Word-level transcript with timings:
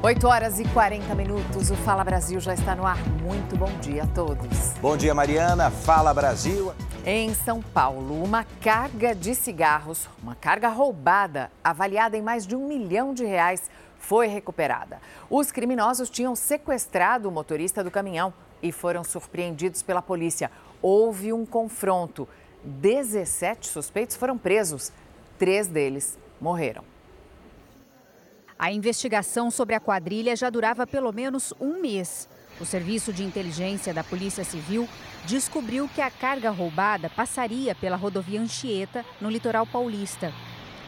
8 0.00 0.28
horas 0.28 0.60
e 0.60 0.64
40 0.66 1.12
minutos. 1.16 1.72
O 1.72 1.74
Fala 1.74 2.04
Brasil 2.04 2.38
já 2.38 2.54
está 2.54 2.76
no 2.76 2.86
ar. 2.86 2.96
Muito 3.20 3.56
bom 3.56 3.70
dia 3.80 4.04
a 4.04 4.06
todos. 4.06 4.72
Bom 4.80 4.96
dia, 4.96 5.12
Mariana. 5.12 5.72
Fala 5.72 6.14
Brasil. 6.14 6.72
Em 7.04 7.34
São 7.34 7.60
Paulo, 7.60 8.22
uma 8.22 8.44
carga 8.60 9.12
de 9.12 9.34
cigarros, 9.34 10.08
uma 10.22 10.36
carga 10.36 10.68
roubada, 10.68 11.50
avaliada 11.64 12.16
em 12.16 12.22
mais 12.22 12.46
de 12.46 12.54
um 12.54 12.68
milhão 12.68 13.12
de 13.12 13.24
reais, 13.24 13.68
foi 13.98 14.28
recuperada. 14.28 15.00
Os 15.28 15.50
criminosos 15.50 16.08
tinham 16.08 16.36
sequestrado 16.36 17.28
o 17.28 17.32
motorista 17.32 17.82
do 17.82 17.90
caminhão 17.90 18.32
e 18.62 18.70
foram 18.70 19.02
surpreendidos 19.02 19.82
pela 19.82 20.00
polícia. 20.00 20.48
Houve 20.80 21.32
um 21.32 21.44
confronto. 21.44 22.28
17 22.62 23.66
suspeitos 23.66 24.14
foram 24.14 24.38
presos. 24.38 24.92
Três 25.40 25.66
deles 25.66 26.16
morreram. 26.40 26.84
A 28.58 28.72
investigação 28.72 29.52
sobre 29.52 29.76
a 29.76 29.80
quadrilha 29.80 30.34
já 30.34 30.50
durava 30.50 30.84
pelo 30.84 31.12
menos 31.12 31.54
um 31.60 31.80
mês. 31.80 32.28
O 32.60 32.64
Serviço 32.64 33.12
de 33.12 33.22
Inteligência 33.22 33.94
da 33.94 34.02
Polícia 34.02 34.42
Civil 34.42 34.88
descobriu 35.26 35.88
que 35.94 36.00
a 36.00 36.10
carga 36.10 36.50
roubada 36.50 37.08
passaria 37.08 37.72
pela 37.76 37.96
rodovia 37.96 38.40
Anchieta, 38.40 39.04
no 39.20 39.30
litoral 39.30 39.64
paulista. 39.64 40.32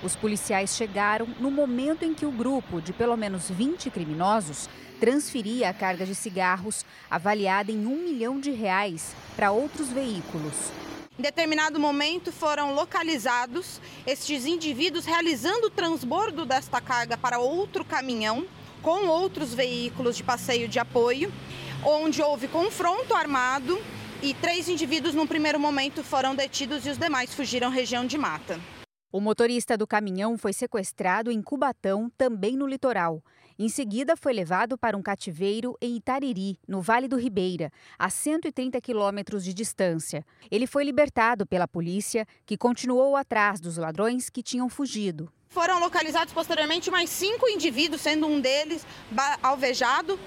Os 0.03 0.17
policiais 0.17 0.75
chegaram 0.75 1.29
no 1.39 1.49
momento 1.49 2.05
em 2.05 2.13
que 2.13 2.27
o 2.27 2.33
grupo, 2.33 2.81
de 2.81 2.93
pelo 2.93 3.17
menos 3.17 3.49
20 3.49 3.89
criminosos, 3.89 4.69
transferia 4.99 5.71
a 5.71 5.75
carga 5.75 6.05
de 6.05 6.15
cigarros 6.17 6.85
avaliada 7.09 7.71
em 7.71 7.87
um 7.87 8.03
milhão 8.03 8.41
de 8.41 8.51
reais 8.51 9.15
para 9.37 9.53
outros 9.53 9.91
veículos. 9.91 10.73
Em 11.21 11.23
determinado 11.23 11.79
momento 11.79 12.33
foram 12.33 12.75
localizados 12.75 13.79
estes 14.07 14.47
indivíduos 14.47 15.05
realizando 15.05 15.67
o 15.67 15.71
transbordo 15.71 16.47
desta 16.47 16.81
carga 16.81 17.15
para 17.15 17.39
outro 17.39 17.85
caminhão 17.85 18.47
com 18.81 19.07
outros 19.07 19.53
veículos 19.53 20.17
de 20.17 20.25
passeio 20.25 20.67
de 20.67 20.79
apoio, 20.79 21.31
onde 21.85 22.23
houve 22.23 22.49
confronto 22.49 23.15
armado 23.15 23.79
e 24.23 24.33
três 24.33 24.67
indivíduos, 24.67 25.15
num 25.15 25.27
primeiro 25.27 25.61
momento, 25.61 26.03
foram 26.03 26.35
detidos 26.35 26.87
e 26.87 26.89
os 26.89 26.97
demais 26.97 27.35
fugiram 27.35 27.69
região 27.69 28.07
de 28.07 28.17
mata. 28.17 28.59
O 29.13 29.21
motorista 29.21 29.77
do 29.77 29.87
caminhão 29.87 30.39
foi 30.39 30.55
sequestrado 30.55 31.31
em 31.31 31.43
Cubatão, 31.43 32.11
também 32.17 32.57
no 32.57 32.67
litoral. 32.67 33.23
Em 33.63 33.69
seguida, 33.69 34.17
foi 34.17 34.33
levado 34.33 34.79
para 34.79 34.97
um 34.97 35.03
cativeiro 35.03 35.77
em 35.83 35.95
Itariri, 35.97 36.59
no 36.67 36.81
Vale 36.81 37.07
do 37.07 37.19
Ribeira, 37.19 37.71
a 37.99 38.09
130 38.09 38.81
quilômetros 38.81 39.45
de 39.45 39.53
distância. 39.53 40.25
Ele 40.51 40.67
foi 40.67 40.83
libertado 40.83 41.47
pela 41.47 41.69
polícia, 41.69 42.27
que 42.47 42.57
continuou 42.57 43.17
atrás 43.17 43.61
dos 43.61 43.77
ladrões 43.77 44.31
que 44.31 44.43
tinham 44.43 44.71
fugido. 44.71 45.31
Foram 45.51 45.79
localizados 45.79 46.33
posteriormente 46.33 46.91
mais 46.91 47.11
cinco 47.11 47.47
indivíduos, 47.51 48.01
sendo 48.01 48.27
um 48.27 48.41
deles 48.41 48.87
alvejado 49.43 50.19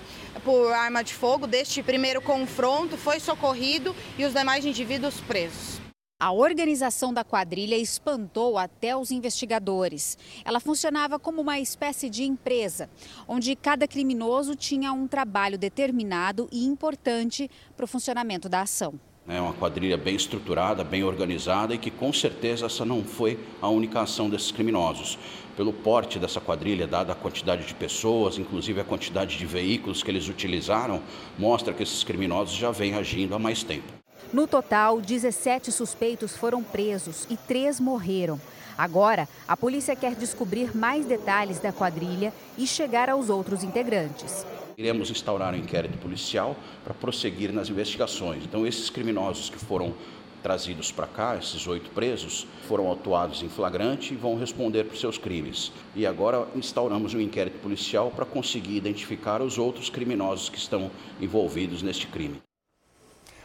por 0.43 0.71
arma 0.71 1.03
de 1.03 1.15
fogo. 1.15 1.47
Deste 1.47 1.81
primeiro 1.81 2.21
confronto, 2.21 2.97
foi 2.97 3.19
socorrido 3.19 3.95
e 4.15 4.25
os 4.25 4.33
demais 4.33 4.63
indivíduos 4.63 5.19
presos. 5.21 5.81
A 6.23 6.31
organização 6.31 7.13
da 7.13 7.21
quadrilha 7.21 7.75
espantou 7.75 8.57
até 8.57 8.95
os 8.95 9.11
investigadores. 9.11 10.17
Ela 10.45 10.61
funcionava 10.61 11.19
como 11.19 11.41
uma 11.41 11.59
espécie 11.59 12.09
de 12.09 12.23
empresa, 12.23 12.89
onde 13.27 13.53
cada 13.57 13.85
criminoso 13.89 14.55
tinha 14.55 14.93
um 14.93 15.05
trabalho 15.05 15.57
determinado 15.57 16.47
e 16.49 16.63
importante 16.63 17.51
para 17.75 17.83
o 17.83 17.87
funcionamento 17.89 18.47
da 18.47 18.61
ação. 18.61 18.97
É 19.27 19.41
uma 19.41 19.51
quadrilha 19.51 19.97
bem 19.97 20.15
estruturada, 20.15 20.81
bem 20.81 21.03
organizada 21.03 21.75
e 21.75 21.77
que 21.77 21.91
com 21.91 22.13
certeza 22.13 22.67
essa 22.67 22.85
não 22.85 23.03
foi 23.03 23.37
a 23.61 23.67
única 23.67 23.99
ação 23.99 24.29
desses 24.29 24.49
criminosos. 24.49 25.19
Pelo 25.57 25.73
porte 25.73 26.19
dessa 26.19 26.39
quadrilha, 26.39 26.87
dada 26.87 27.11
a 27.11 27.15
quantidade 27.15 27.65
de 27.65 27.75
pessoas, 27.75 28.37
inclusive 28.37 28.79
a 28.79 28.85
quantidade 28.85 29.37
de 29.37 29.45
veículos 29.45 30.01
que 30.01 30.09
eles 30.09 30.29
utilizaram, 30.29 31.03
mostra 31.37 31.73
que 31.73 31.83
esses 31.83 32.01
criminosos 32.01 32.55
já 32.55 32.71
vêm 32.71 32.93
agindo 32.93 33.35
há 33.35 33.39
mais 33.39 33.61
tempo. 33.61 34.02
No 34.33 34.47
total, 34.47 34.99
17 34.99 35.71
suspeitos 35.71 36.35
foram 36.35 36.63
presos 36.63 37.27
e 37.29 37.37
três 37.37 37.79
morreram. 37.79 38.41
Agora, 38.75 39.29
a 39.47 39.55
polícia 39.55 39.95
quer 39.95 40.15
descobrir 40.15 40.75
mais 40.75 41.05
detalhes 41.05 41.59
da 41.59 41.71
quadrilha 41.71 42.33
e 42.57 42.65
chegar 42.65 43.11
aos 43.11 43.29
outros 43.29 43.63
integrantes. 43.63 44.43
Iremos 44.75 45.11
instaurar 45.11 45.53
um 45.53 45.57
inquérito 45.57 45.99
policial 45.99 46.55
para 46.83 46.95
prosseguir 46.95 47.53
nas 47.53 47.69
investigações. 47.69 48.43
Então, 48.43 48.65
esses 48.65 48.89
criminosos 48.89 49.51
que 49.51 49.59
foram 49.59 49.93
trazidos 50.41 50.91
para 50.91 51.05
cá, 51.05 51.37
esses 51.37 51.67
oito 51.67 51.91
presos, 51.91 52.47
foram 52.67 52.87
autuados 52.87 53.43
em 53.43 53.49
flagrante 53.49 54.15
e 54.15 54.17
vão 54.17 54.35
responder 54.35 54.85
por 54.85 54.97
seus 54.97 55.19
crimes. 55.19 55.71
E 55.95 56.07
agora 56.07 56.47
instauramos 56.55 57.13
um 57.13 57.21
inquérito 57.21 57.59
policial 57.59 58.09
para 58.09 58.25
conseguir 58.25 58.77
identificar 58.77 59.43
os 59.43 59.59
outros 59.59 59.91
criminosos 59.91 60.49
que 60.49 60.57
estão 60.57 60.89
envolvidos 61.21 61.83
neste 61.83 62.07
crime. 62.07 62.41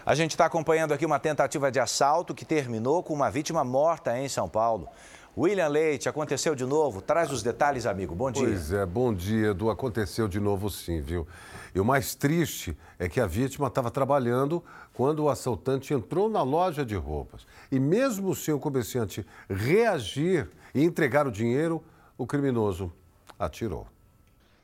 A 0.09 0.15
gente 0.15 0.31
está 0.31 0.47
acompanhando 0.47 0.95
aqui 0.95 1.05
uma 1.05 1.19
tentativa 1.19 1.71
de 1.71 1.79
assalto 1.79 2.35
que 2.35 2.43
terminou 2.43 3.03
com 3.03 3.13
uma 3.13 3.31
vítima 3.31 3.63
morta 3.63 4.19
em 4.19 4.27
São 4.27 4.49
Paulo. 4.49 4.89
William 5.37 5.69
Leite, 5.69 6.09
aconteceu 6.09 6.55
de 6.55 6.65
novo? 6.65 7.03
Traz 7.03 7.31
os 7.31 7.43
detalhes, 7.43 7.85
amigo. 7.85 8.15
Bom 8.15 8.31
dia. 8.31 8.47
Pois 8.47 8.73
é, 8.73 8.87
bom 8.87 9.13
dia, 9.13 9.49
Edu. 9.49 9.69
Aconteceu 9.69 10.27
de 10.27 10.41
novo 10.41 10.71
sim, 10.71 11.03
viu? 11.03 11.29
E 11.75 11.79
o 11.79 11.85
mais 11.85 12.15
triste 12.15 12.75
é 12.99 13.07
que 13.07 13.21
a 13.21 13.27
vítima 13.27 13.67
estava 13.67 13.91
trabalhando 13.91 14.65
quando 14.95 15.25
o 15.25 15.29
assaltante 15.29 15.93
entrou 15.93 16.31
na 16.31 16.43
loja 16.43 16.87
de 16.87 16.95
roupas. 16.95 17.47
E 17.71 17.79
mesmo 17.79 18.35
sem 18.35 18.55
o 18.55 18.59
comerciante 18.59 19.27
reagir 19.47 20.49
e 20.75 20.83
entregar 20.83 21.27
o 21.27 21.31
dinheiro, 21.31 21.85
o 22.17 22.27
criminoso 22.27 22.91
atirou. 23.39 23.87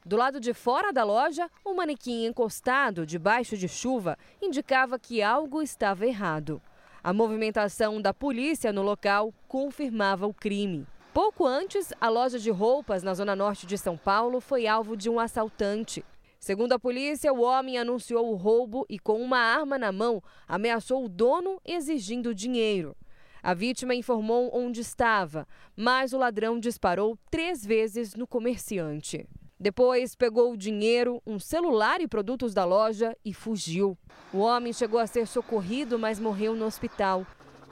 Do 0.06 0.16
lado 0.16 0.38
de 0.38 0.52
fora 0.52 0.92
da 0.92 1.02
loja, 1.02 1.50
um 1.64 1.72
manequim 1.72 2.26
encostado 2.26 3.06
debaixo 3.06 3.56
de 3.56 3.66
chuva 3.66 4.18
indicava 4.42 4.98
que 4.98 5.22
algo 5.22 5.62
estava 5.62 6.04
errado. 6.06 6.60
A 7.02 7.10
movimentação 7.10 8.02
da 8.02 8.12
polícia 8.12 8.70
no 8.70 8.82
local 8.82 9.32
confirmava 9.48 10.26
o 10.26 10.34
crime. 10.34 10.86
Pouco 11.14 11.46
antes, 11.46 11.90
a 11.98 12.10
loja 12.10 12.38
de 12.38 12.50
roupas 12.50 13.02
na 13.02 13.14
zona 13.14 13.34
norte 13.34 13.66
de 13.66 13.78
São 13.78 13.96
Paulo 13.96 14.42
foi 14.42 14.66
alvo 14.66 14.94
de 14.94 15.08
um 15.08 15.18
assaltante. 15.18 16.04
Segundo 16.38 16.74
a 16.74 16.78
polícia, 16.78 17.32
o 17.32 17.40
homem 17.40 17.78
anunciou 17.78 18.30
o 18.30 18.36
roubo 18.36 18.84
e, 18.90 18.98
com 18.98 19.22
uma 19.22 19.38
arma 19.38 19.78
na 19.78 19.90
mão, 19.90 20.22
ameaçou 20.46 21.02
o 21.06 21.08
dono 21.08 21.58
exigindo 21.64 22.34
dinheiro. 22.34 22.94
A 23.42 23.54
vítima 23.54 23.94
informou 23.94 24.50
onde 24.52 24.80
estava, 24.80 25.48
mas 25.74 26.12
o 26.12 26.18
ladrão 26.18 26.60
disparou 26.60 27.16
três 27.30 27.64
vezes 27.64 28.14
no 28.14 28.26
comerciante. 28.26 29.26
Depois 29.58 30.16
pegou 30.16 30.52
o 30.52 30.56
dinheiro, 30.56 31.22
um 31.24 31.38
celular 31.38 32.00
e 32.00 32.08
produtos 32.08 32.52
da 32.52 32.64
loja 32.64 33.16
e 33.24 33.32
fugiu. 33.32 33.96
O 34.32 34.38
homem 34.38 34.72
chegou 34.72 34.98
a 34.98 35.06
ser 35.06 35.26
socorrido, 35.26 35.98
mas 35.98 36.18
morreu 36.18 36.54
no 36.54 36.64
hospital. 36.66 37.24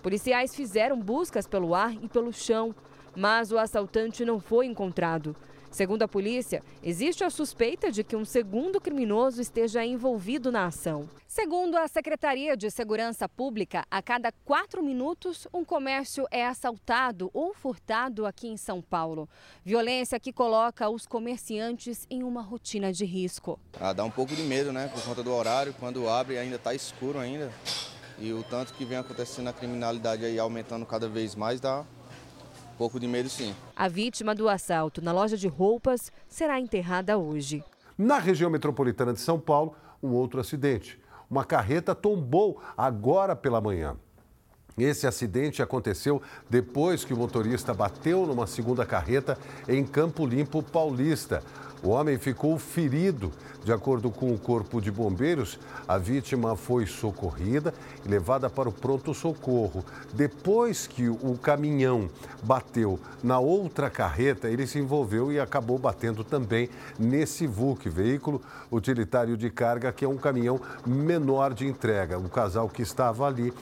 Policiais 0.02 0.54
fizeram 0.54 1.00
buscas 1.00 1.46
pelo 1.46 1.74
ar 1.74 1.92
e 1.92 2.08
pelo 2.08 2.32
chão, 2.32 2.74
mas 3.16 3.50
o 3.50 3.58
assaltante 3.58 4.24
não 4.24 4.40
foi 4.40 4.66
encontrado. 4.66 5.36
Segundo 5.72 6.02
a 6.02 6.08
polícia, 6.08 6.62
existe 6.82 7.24
a 7.24 7.30
suspeita 7.30 7.90
de 7.90 8.04
que 8.04 8.14
um 8.14 8.26
segundo 8.26 8.78
criminoso 8.78 9.40
esteja 9.40 9.82
envolvido 9.82 10.52
na 10.52 10.66
ação. 10.66 11.08
Segundo 11.26 11.78
a 11.78 11.88
Secretaria 11.88 12.54
de 12.54 12.70
Segurança 12.70 13.26
Pública, 13.26 13.82
a 13.90 14.02
cada 14.02 14.30
quatro 14.44 14.82
minutos 14.82 15.48
um 15.50 15.64
comércio 15.64 16.26
é 16.30 16.46
assaltado 16.46 17.30
ou 17.32 17.54
furtado 17.54 18.26
aqui 18.26 18.48
em 18.48 18.58
São 18.58 18.82
Paulo. 18.82 19.26
Violência 19.64 20.20
que 20.20 20.30
coloca 20.30 20.90
os 20.90 21.06
comerciantes 21.06 22.06
em 22.10 22.22
uma 22.22 22.42
rotina 22.42 22.92
de 22.92 23.06
risco. 23.06 23.58
Ah, 23.80 23.94
dá 23.94 24.04
um 24.04 24.10
pouco 24.10 24.36
de 24.36 24.42
medo, 24.42 24.74
né? 24.74 24.88
Por 24.88 25.02
conta 25.02 25.22
do 25.22 25.32
horário, 25.32 25.74
quando 25.80 26.06
abre 26.06 26.36
ainda 26.36 26.56
está 26.56 26.74
escuro 26.74 27.18
ainda. 27.18 27.50
E 28.18 28.30
o 28.30 28.42
tanto 28.42 28.74
que 28.74 28.84
vem 28.84 28.98
acontecendo 28.98 29.48
a 29.48 29.54
criminalidade 29.54 30.22
aí 30.22 30.38
aumentando 30.38 30.84
cada 30.84 31.08
vez 31.08 31.34
mais 31.34 31.62
dá 31.62 31.82
um 32.72 32.76
pouco 32.76 32.98
de 32.98 33.06
medo, 33.06 33.28
sim. 33.28 33.54
A 33.76 33.86
vítima 33.86 34.34
do 34.34 34.48
assalto 34.48 35.02
na 35.02 35.12
loja 35.12 35.36
de 35.36 35.46
roupas 35.46 36.10
será 36.28 36.58
enterrada 36.58 37.18
hoje. 37.18 37.62
Na 37.96 38.18
região 38.18 38.50
metropolitana 38.50 39.12
de 39.12 39.20
São 39.20 39.38
Paulo, 39.38 39.74
um 40.02 40.10
outro 40.10 40.40
acidente. 40.40 40.98
Uma 41.30 41.44
carreta 41.44 41.94
tombou 41.94 42.60
agora 42.76 43.36
pela 43.36 43.60
manhã. 43.60 43.96
Esse 44.76 45.06
acidente 45.06 45.62
aconteceu 45.62 46.22
depois 46.48 47.04
que 47.04 47.12
o 47.12 47.16
motorista 47.16 47.74
bateu 47.74 48.26
numa 48.26 48.46
segunda 48.46 48.86
carreta 48.86 49.38
em 49.68 49.84
Campo 49.84 50.26
Limpo 50.26 50.62
Paulista. 50.62 51.42
O 51.82 51.88
homem 51.88 52.16
ficou 52.16 52.58
ferido. 52.58 53.32
De 53.64 53.72
acordo 53.72 54.10
com 54.10 54.32
o 54.32 54.38
Corpo 54.38 54.80
de 54.80 54.90
Bombeiros, 54.90 55.58
a 55.86 55.96
vítima 55.96 56.56
foi 56.56 56.84
socorrida 56.84 57.72
e 58.04 58.08
levada 58.08 58.50
para 58.50 58.68
o 58.68 58.72
pronto-socorro. 58.72 59.84
Depois 60.12 60.86
que 60.88 61.08
o 61.08 61.38
caminhão 61.40 62.10
bateu 62.42 62.98
na 63.22 63.38
outra 63.38 63.88
carreta, 63.88 64.48
ele 64.48 64.66
se 64.66 64.80
envolveu 64.80 65.30
e 65.32 65.38
acabou 65.38 65.78
batendo 65.78 66.24
também 66.24 66.68
nesse 66.98 67.46
VUC, 67.46 67.88
veículo 67.88 68.42
utilitário 68.70 69.36
de 69.36 69.48
carga, 69.48 69.92
que 69.92 70.04
é 70.04 70.08
um 70.08 70.16
caminhão 70.16 70.60
menor 70.84 71.54
de 71.54 71.66
entrega. 71.66 72.18
O 72.18 72.28
casal 72.28 72.68
que 72.68 72.82
estava 72.82 73.26
ali 73.26 73.52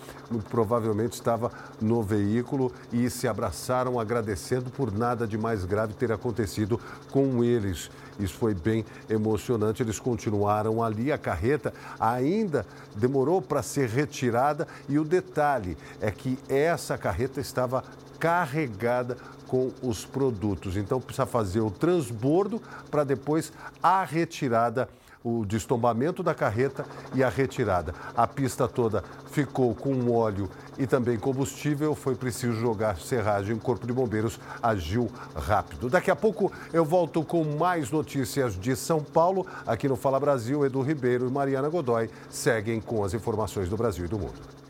provavelmente 0.49 1.13
estava 1.13 1.51
no 1.81 2.03
veículo 2.03 2.73
e 2.91 3.11
se 3.11 3.29
abraçaram 3.29 4.01
agradecendo 4.01 4.71
por 4.71 4.91
nada 4.91 5.27
de 5.27 5.37
mais 5.37 5.65
grave 5.67 5.93
ter 5.93 6.11
acontecido 6.11 6.81
com 7.11 7.45
eles 7.45 7.91
Isso 8.23 8.35
foi 8.35 8.55
bem 8.55 8.85
emocionante. 9.09 9.83
Eles 9.83 9.99
continuaram 9.99 10.83
ali, 10.83 11.11
a 11.13 11.19
carreta 11.19 11.73
ainda 11.99 12.67
demorou 12.95 13.41
para 13.41 13.63
ser 13.63 13.89
retirada 13.89 14.67
e 14.89 14.99
o 14.99 15.05
detalhe 15.05 15.77
é 16.01 16.11
que 16.11 16.39
essa 16.49 16.97
carreta 16.97 17.41
estava 17.41 17.85
carregada 18.19 19.17
com 19.49 19.73
os 19.83 20.05
produtos. 20.05 20.77
Então 20.77 21.01
precisa 21.01 21.27
fazer 21.27 21.61
o 21.61 21.71
transbordo 21.71 22.63
para 22.91 23.03
depois 23.03 23.53
a 23.83 24.05
retirada 24.05 24.89
o 25.23 25.45
destombamento 25.45 26.23
da 26.23 26.35
carreta 26.35 26.85
e 27.15 27.23
a 27.23 27.29
retirada. 27.29 27.95
A 28.17 28.27
pista 28.27 28.67
toda 28.67 29.05
ficou 29.31 29.75
com 29.75 30.11
óleo 30.11 30.49
e 30.79 30.87
também 30.87 31.19
combustível. 31.19 31.95
Foi 31.95 32.15
preciso 32.15 32.55
jogar 32.55 32.99
serragem. 32.99 33.55
O 33.55 33.61
Corpo 33.61 33.87
de 33.87 33.93
Bombeiros 33.93 34.41
agiu 34.63 35.11
rápido. 35.35 35.91
Daqui 35.91 36.11
a 36.11 36.17
pouco 36.17 36.51
eu 36.73 36.85
volto 36.85 37.23
com 37.23 37.45
mais 37.45 37.91
notícias 37.91 38.59
de 38.59 38.75
São 38.75 39.03
Paulo. 39.03 39.47
Aqui 39.67 39.89
no 39.89 39.97
Fala 39.97 40.19
Brasil, 40.19 40.65
Edu 40.65 40.81
Ribeiro 40.81 41.29
e 41.29 41.31
Mariana 41.31 41.69
Godoy 41.69 42.09
seguem 42.31 42.81
com 42.81 43.05
as 43.05 43.13
informações 43.13 43.69
do 43.69 43.77
Brasil 43.77 44.07
e 44.07 44.09
do 44.09 44.19
mundo. 44.19 44.61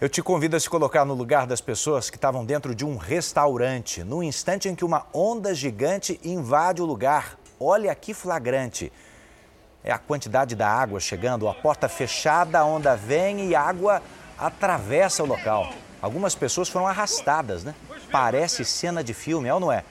Eu 0.00 0.08
te 0.08 0.22
convido 0.22 0.56
a 0.56 0.60
se 0.60 0.70
colocar 0.70 1.04
no 1.04 1.12
lugar 1.12 1.46
das 1.46 1.60
pessoas 1.60 2.08
que 2.08 2.16
estavam 2.16 2.42
dentro 2.42 2.74
de 2.74 2.86
um 2.86 2.96
restaurante, 2.96 4.02
no 4.02 4.22
instante 4.22 4.66
em 4.66 4.74
que 4.74 4.82
uma 4.82 5.04
onda 5.12 5.54
gigante 5.54 6.18
invade 6.24 6.80
o 6.80 6.86
lugar. 6.86 7.38
Olha 7.60 7.94
que 7.94 8.14
flagrante. 8.14 8.90
É 9.82 9.90
a 9.90 9.98
quantidade 9.98 10.54
da 10.54 10.68
água 10.68 11.00
chegando, 11.00 11.48
a 11.48 11.54
porta 11.54 11.88
fechada, 11.88 12.58
a 12.58 12.64
onda 12.64 12.94
vem 12.96 13.48
e 13.48 13.54
a 13.54 13.62
água 13.62 14.02
atravessa 14.38 15.22
o 15.22 15.26
local. 15.26 15.72
Algumas 16.02 16.34
pessoas 16.34 16.68
foram 16.68 16.86
arrastadas, 16.86 17.64
né? 17.64 17.74
Parece 18.10 18.64
cena 18.64 19.02
de 19.02 19.14
filme, 19.14 19.48
é 19.48 19.54
ou 19.54 19.60
não 19.60 19.72
é? 19.72 19.84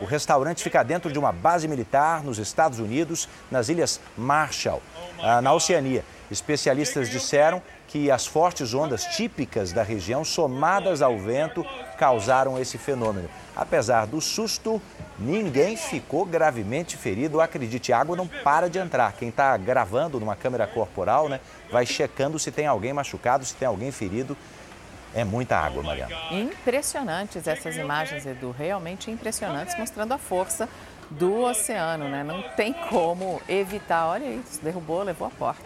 O 0.00 0.04
restaurante 0.04 0.62
fica 0.62 0.82
dentro 0.82 1.10
de 1.10 1.18
uma 1.18 1.32
base 1.32 1.66
militar 1.66 2.22
nos 2.22 2.38
Estados 2.38 2.78
Unidos, 2.78 3.28
nas 3.50 3.68
Ilhas 3.68 3.98
Marshall, 4.16 4.82
ah, 5.22 5.40
na 5.40 5.52
Oceania. 5.54 6.04
Especialistas 6.30 7.08
disseram 7.08 7.62
que 7.86 8.10
as 8.10 8.26
fortes 8.26 8.74
ondas 8.74 9.04
típicas 9.04 9.72
da 9.72 9.82
região, 9.82 10.24
somadas 10.24 11.00
ao 11.00 11.16
vento, 11.16 11.64
causaram 11.96 12.60
esse 12.60 12.76
fenômeno. 12.76 13.30
Apesar 13.54 14.06
do 14.06 14.20
susto, 14.20 14.82
ninguém 15.18 15.76
ficou 15.76 16.26
gravemente 16.26 16.96
ferido. 16.96 17.40
Acredite, 17.40 17.92
a 17.92 18.00
água 18.00 18.16
não 18.16 18.26
para 18.26 18.68
de 18.68 18.78
entrar. 18.78 19.12
Quem 19.12 19.28
está 19.28 19.56
gravando 19.56 20.20
numa 20.20 20.36
câmera 20.36 20.66
corporal, 20.66 21.28
né, 21.28 21.40
vai 21.70 21.86
checando 21.86 22.38
se 22.38 22.50
tem 22.50 22.66
alguém 22.66 22.92
machucado, 22.92 23.44
se 23.44 23.54
tem 23.54 23.66
alguém 23.66 23.90
ferido. 23.90 24.36
É 25.16 25.24
muita 25.24 25.56
água, 25.56 25.82
Mariana. 25.82 26.14
Impressionantes 26.30 27.46
essas 27.46 27.74
imagens, 27.78 28.26
Edu. 28.26 28.50
Realmente 28.50 29.10
impressionantes, 29.10 29.74
mostrando 29.78 30.12
a 30.12 30.18
força 30.18 30.68
do 31.10 31.40
oceano, 31.40 32.06
né? 32.06 32.22
Não 32.22 32.42
tem 32.50 32.74
como 32.90 33.40
evitar. 33.48 34.08
Olha 34.08 34.26
isso, 34.26 34.62
derrubou, 34.62 35.02
levou 35.02 35.26
a 35.26 35.30
porta. 35.30 35.64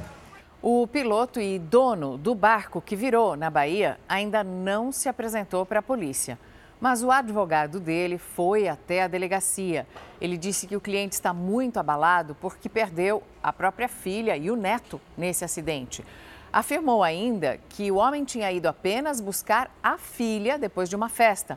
O 0.62 0.86
piloto 0.86 1.40
e 1.40 1.58
dono 1.58 2.16
do 2.16 2.32
barco 2.32 2.80
que 2.80 2.94
virou 2.94 3.34
na 3.34 3.50
Bahia 3.50 3.98
ainda 4.08 4.44
não 4.44 4.92
se 4.92 5.08
apresentou 5.08 5.66
para 5.66 5.80
a 5.80 5.82
polícia. 5.82 6.38
Mas 6.80 7.02
o 7.02 7.10
advogado 7.10 7.80
dele 7.80 8.18
foi 8.18 8.68
até 8.68 9.02
a 9.02 9.08
delegacia. 9.08 9.84
Ele 10.20 10.36
disse 10.36 10.68
que 10.68 10.76
o 10.76 10.80
cliente 10.80 11.14
está 11.14 11.34
muito 11.34 11.76
abalado 11.78 12.36
porque 12.40 12.68
perdeu 12.68 13.20
a 13.42 13.52
própria 13.52 13.88
filha 13.88 14.36
e 14.36 14.48
o 14.48 14.54
neto 14.54 15.00
nesse 15.18 15.44
acidente. 15.44 16.04
Afirmou 16.52 17.04
ainda 17.04 17.60
que 17.68 17.92
o 17.92 17.96
homem 17.96 18.24
tinha 18.24 18.50
ido 18.50 18.66
apenas 18.66 19.20
buscar 19.20 19.70
a 19.80 19.96
filha 19.96 20.58
depois 20.58 20.88
de 20.88 20.96
uma 20.96 21.08
festa, 21.08 21.56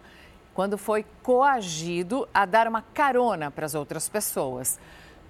quando 0.53 0.77
foi 0.77 1.03
coagido 1.23 2.29
a 2.31 2.45
dar 2.45 2.67
uma 2.67 2.83
carona 2.83 3.49
para 3.49 3.65
as 3.65 3.73
outras 3.73 4.07
pessoas. 4.07 4.79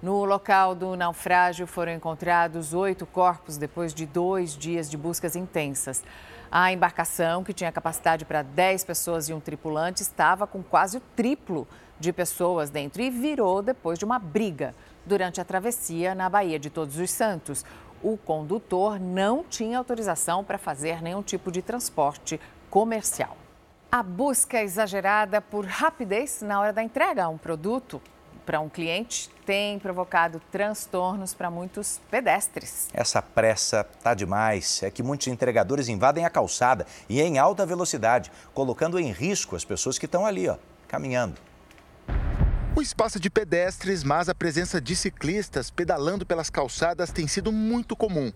No 0.02 0.22
local 0.26 0.74
do 0.74 0.94
naufrágio 0.96 1.66
foram 1.66 1.92
encontrados 1.92 2.74
oito 2.74 3.06
corpos 3.06 3.56
depois 3.56 3.94
de 3.94 4.04
dois 4.04 4.54
dias 4.54 4.90
de 4.90 4.98
buscas 4.98 5.34
intensas. 5.34 6.04
A 6.52 6.70
embarcação, 6.70 7.42
que 7.42 7.54
tinha 7.54 7.72
capacidade 7.72 8.26
para 8.26 8.42
10 8.42 8.84
pessoas 8.84 9.30
e 9.30 9.32
um 9.32 9.40
tripulante, 9.40 10.02
estava 10.02 10.46
com 10.46 10.62
quase 10.62 10.98
o 10.98 11.02
triplo 11.16 11.66
de 11.98 12.12
pessoas 12.12 12.68
dentro 12.68 13.00
e 13.00 13.08
virou 13.08 13.62
depois 13.62 13.98
de 13.98 14.04
uma 14.04 14.18
briga 14.18 14.74
durante 15.06 15.40
a 15.40 15.44
travessia 15.44 16.14
na 16.14 16.28
Baía 16.28 16.58
de 16.58 16.70
Todos 16.70 16.98
os 16.98 17.10
Santos. 17.10 17.64
O 18.04 18.18
condutor 18.18 19.00
não 19.00 19.42
tinha 19.42 19.78
autorização 19.78 20.44
para 20.44 20.58
fazer 20.58 21.00
nenhum 21.00 21.22
tipo 21.22 21.50
de 21.50 21.62
transporte 21.62 22.38
comercial. 22.68 23.34
A 23.90 24.02
busca 24.02 24.62
exagerada 24.62 25.40
por 25.40 25.64
rapidez 25.64 26.42
na 26.42 26.60
hora 26.60 26.70
da 26.70 26.82
entrega 26.82 27.24
a 27.24 27.28
um 27.30 27.38
produto 27.38 28.02
para 28.44 28.60
um 28.60 28.68
cliente 28.68 29.30
tem 29.46 29.78
provocado 29.78 30.38
transtornos 30.52 31.32
para 31.32 31.50
muitos 31.50 31.98
pedestres. 32.10 32.90
Essa 32.92 33.22
pressa 33.22 33.84
tá 34.02 34.12
demais. 34.12 34.82
É 34.82 34.90
que 34.90 35.02
muitos 35.02 35.28
entregadores 35.28 35.88
invadem 35.88 36.26
a 36.26 36.30
calçada 36.30 36.86
e 37.08 37.22
em 37.22 37.38
alta 37.38 37.64
velocidade, 37.64 38.30
colocando 38.52 39.00
em 39.00 39.12
risco 39.12 39.56
as 39.56 39.64
pessoas 39.64 39.98
que 39.98 40.04
estão 40.04 40.26
ali, 40.26 40.46
ó, 40.46 40.58
caminhando. 40.86 41.40
O 42.76 42.82
espaço 42.82 43.20
de 43.20 43.30
pedestres, 43.30 44.02
mas 44.02 44.28
a 44.28 44.34
presença 44.34 44.80
de 44.80 44.96
ciclistas 44.96 45.70
pedalando 45.70 46.26
pelas 46.26 46.50
calçadas 46.50 47.12
tem 47.12 47.28
sido 47.28 47.52
muito 47.52 47.94
comum. 47.94 48.32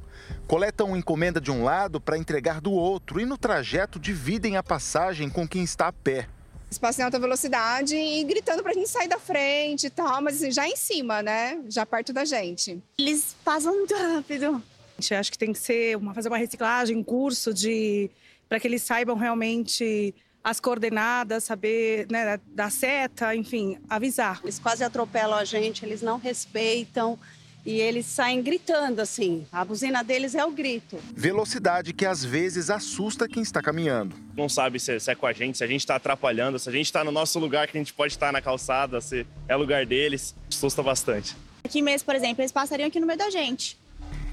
Coletam 0.46 0.96
encomenda 0.96 1.40
de 1.40 1.50
um 1.50 1.64
lado 1.64 2.00
para 2.00 2.17
entregar 2.17 2.61
do 2.61 2.70
outro 2.70 3.20
e 3.20 3.26
no 3.26 3.37
trajeto 3.37 3.99
dividem 3.99 4.56
a 4.56 4.62
passagem 4.62 5.29
com 5.29 5.46
quem 5.46 5.64
está 5.64 5.88
a 5.88 5.93
pé 5.93 6.29
espaço 6.70 7.00
em 7.00 7.05
alta 7.05 7.19
velocidade 7.19 7.96
e 7.96 8.23
gritando 8.25 8.62
para 8.62 8.73
a 8.73 8.75
gente 8.75 8.90
sair 8.90 9.08
da 9.08 9.19
frente 9.19 9.87
e 9.87 9.90
tal, 9.90 10.20
mas 10.20 10.37
assim, 10.37 10.50
já 10.50 10.69
em 10.69 10.76
cima, 10.76 11.23
né? 11.23 11.58
Já 11.67 11.87
perto 11.87 12.12
da 12.12 12.26
gente. 12.26 12.79
Eles 12.99 13.35
passam 13.43 13.75
muito 13.75 13.94
rápido. 13.94 14.62
Eu 15.11 15.19
acho 15.19 15.32
que 15.32 15.38
tem 15.38 15.50
que 15.50 15.58
ser 15.58 15.96
uma, 15.96 16.12
fazer 16.12 16.29
uma 16.29 16.37
reciclagem, 16.37 16.94
um 16.94 17.02
curso 17.02 17.55
de 17.55 18.11
para 18.49 18.61
que 18.61 18.67
eles 18.67 18.82
saibam 18.82 19.17
realmente 19.17 20.14
as 20.49 20.59
coordenadas, 20.59 21.45
saber 21.45 22.06
né, 22.11 22.41
da 22.47 22.71
seta, 22.71 23.35
enfim, 23.37 23.79
avisar. 23.89 24.41
Eles 24.43 24.59
quase 24.59 24.83
atropelam 24.83 25.39
a 25.39 25.45
gente, 25.45 25.85
eles 25.85 26.00
não 26.00 26.17
respeitam 26.19 27.19
e 27.67 27.79
eles 27.83 28.06
saem 28.06 28.43
gritando 28.43 29.00
assim. 29.00 29.47
A 29.53 29.62
buzina 29.62 30.03
deles 30.03 30.35
é 30.35 30.43
o 30.43 30.50
grito. 30.50 30.99
Velocidade 31.15 31.93
que 31.93 32.06
às 32.06 32.25
vezes 32.25 32.71
assusta 32.71 33.29
quem 33.29 33.43
está 33.43 33.61
caminhando. 33.61 34.17
Não 34.35 34.49
sabe 34.49 34.81
se 34.81 34.97
é 35.06 35.15
com 35.15 35.27
a 35.27 35.35
gente, 35.35 35.59
se 35.59 35.65
a 35.65 35.67
gente 35.67 35.81
está 35.81 35.97
atrapalhando, 35.97 36.59
se 36.59 36.67
a 36.67 36.73
gente 36.73 36.87
está 36.87 37.05
no 37.05 37.12
nosso 37.12 37.39
lugar 37.39 37.69
que 37.69 37.77
a 37.77 37.81
gente 37.81 37.93
pode 37.93 38.15
estar 38.15 38.33
na 38.33 38.41
calçada, 38.41 39.03
se 39.03 39.27
é 39.47 39.55
lugar 39.55 39.85
deles, 39.85 40.35
assusta 40.49 40.83
bastante. 40.83 41.37
Aqui 41.62 41.83
mesmo, 41.83 42.06
por 42.06 42.15
exemplo, 42.15 42.41
eles 42.41 42.53
passariam 42.53 42.89
aqui 42.89 42.99
no 42.99 43.06
meio 43.06 43.19
da 43.19 43.29
gente. 43.29 43.76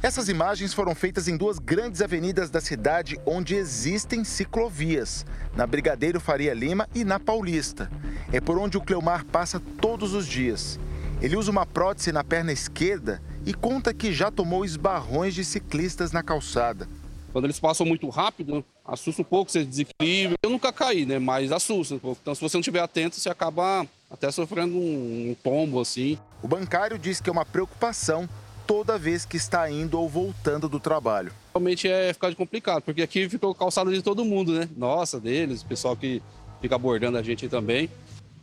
Essas 0.05 0.29
imagens 0.29 0.71
foram 0.71 0.93
feitas 0.93 1.27
em 1.27 1.35
duas 1.35 1.57
grandes 1.57 2.00
avenidas 2.00 2.51
da 2.51 2.62
cidade 2.62 3.19
onde 3.25 3.55
existem 3.55 4.24
ciclovias, 4.24 5.25
na 5.55 5.65
Brigadeiro 5.65 6.19
Faria 6.19 6.53
Lima 6.53 6.88
e 6.93 7.03
na 7.03 7.19
Paulista. 7.19 7.91
É 8.31 8.39
por 8.39 8.59
onde 8.59 8.77
o 8.77 8.81
Cleomar 8.81 9.25
passa 9.25 9.59
todos 9.81 10.13
os 10.13 10.27
dias. 10.27 10.79
Ele 11.24 11.35
usa 11.35 11.50
uma 11.50 11.65
prótese 11.65 12.12
na 12.12 12.24
perna 12.24 12.51
esquerda 12.51 13.19
e 13.47 13.51
conta 13.51 13.95
que 13.95 14.13
já 14.13 14.29
tomou 14.29 14.63
esbarrões 14.63 15.33
de 15.33 15.43
ciclistas 15.43 16.12
na 16.12 16.21
calçada. 16.21 16.88
Quando 17.33 17.45
eles 17.45 17.59
passam 17.59 17.83
muito 17.83 18.07
rápido, 18.07 18.63
assusta 18.85 19.24
um 19.24 19.25
pouco, 19.25 19.50
você 19.50 19.65
desequilibra. 19.65 20.35
Eu 20.43 20.51
nunca 20.51 20.71
caí, 20.71 21.03
né? 21.03 21.17
Mas 21.17 21.51
assusta 21.51 21.95
um 21.95 22.00
pouco. 22.00 22.19
Então, 22.21 22.35
se 22.35 22.41
você 22.41 22.55
não 22.55 22.62
estiver 22.62 22.79
atento, 22.79 23.19
você 23.19 23.27
acaba 23.27 23.88
até 24.12 24.29
sofrendo 24.29 24.77
um, 24.77 25.31
um 25.31 25.35
tombo 25.43 25.81
assim. 25.81 26.19
O 26.43 26.47
bancário 26.47 27.00
diz 27.00 27.19
que 27.19 27.27
é 27.27 27.33
uma 27.33 27.43
preocupação 27.43 28.29
toda 28.65 28.98
vez 28.98 29.25
que 29.25 29.38
está 29.38 29.69
indo 29.69 30.00
ou 30.00 30.10
voltando 30.10 30.67
do 30.67 30.79
trabalho. 30.79 31.31
Realmente 31.53 31.88
é 31.88 32.13
ficar 32.13 32.34
complicado, 32.36 32.81
porque 32.84 33.01
aqui 33.01 33.29
ficou 33.29 33.53
calçada 33.53 33.91
de 33.91 34.01
todo 34.01 34.25
mundo, 34.25 34.51
né? 34.53 34.69
Nossa, 34.75 35.19
deles, 35.19 35.62
o 35.62 35.65
pessoal 35.65 35.95
que 35.95 36.22
fica 36.62 36.75
abordando 36.75 37.17
a 37.17 37.24
gente 37.24 37.48
também. 37.48 37.89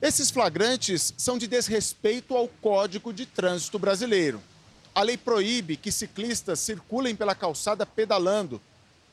Esses 0.00 0.30
flagrantes 0.30 1.14
são 1.16 1.38
de 1.38 1.46
desrespeito 1.46 2.36
ao 2.36 2.48
Código 2.48 3.12
de 3.12 3.26
Trânsito 3.26 3.78
Brasileiro. 3.78 4.40
A 4.94 5.02
lei 5.02 5.16
proíbe 5.16 5.76
que 5.76 5.92
ciclistas 5.92 6.60
circulem 6.60 7.14
pela 7.14 7.34
calçada 7.34 7.86
pedalando. 7.86 8.60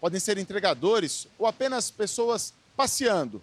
Podem 0.01 0.19
ser 0.19 0.37
entregadores 0.37 1.27
ou 1.37 1.45
apenas 1.45 1.91
pessoas 1.91 2.53
passeando. 2.75 3.41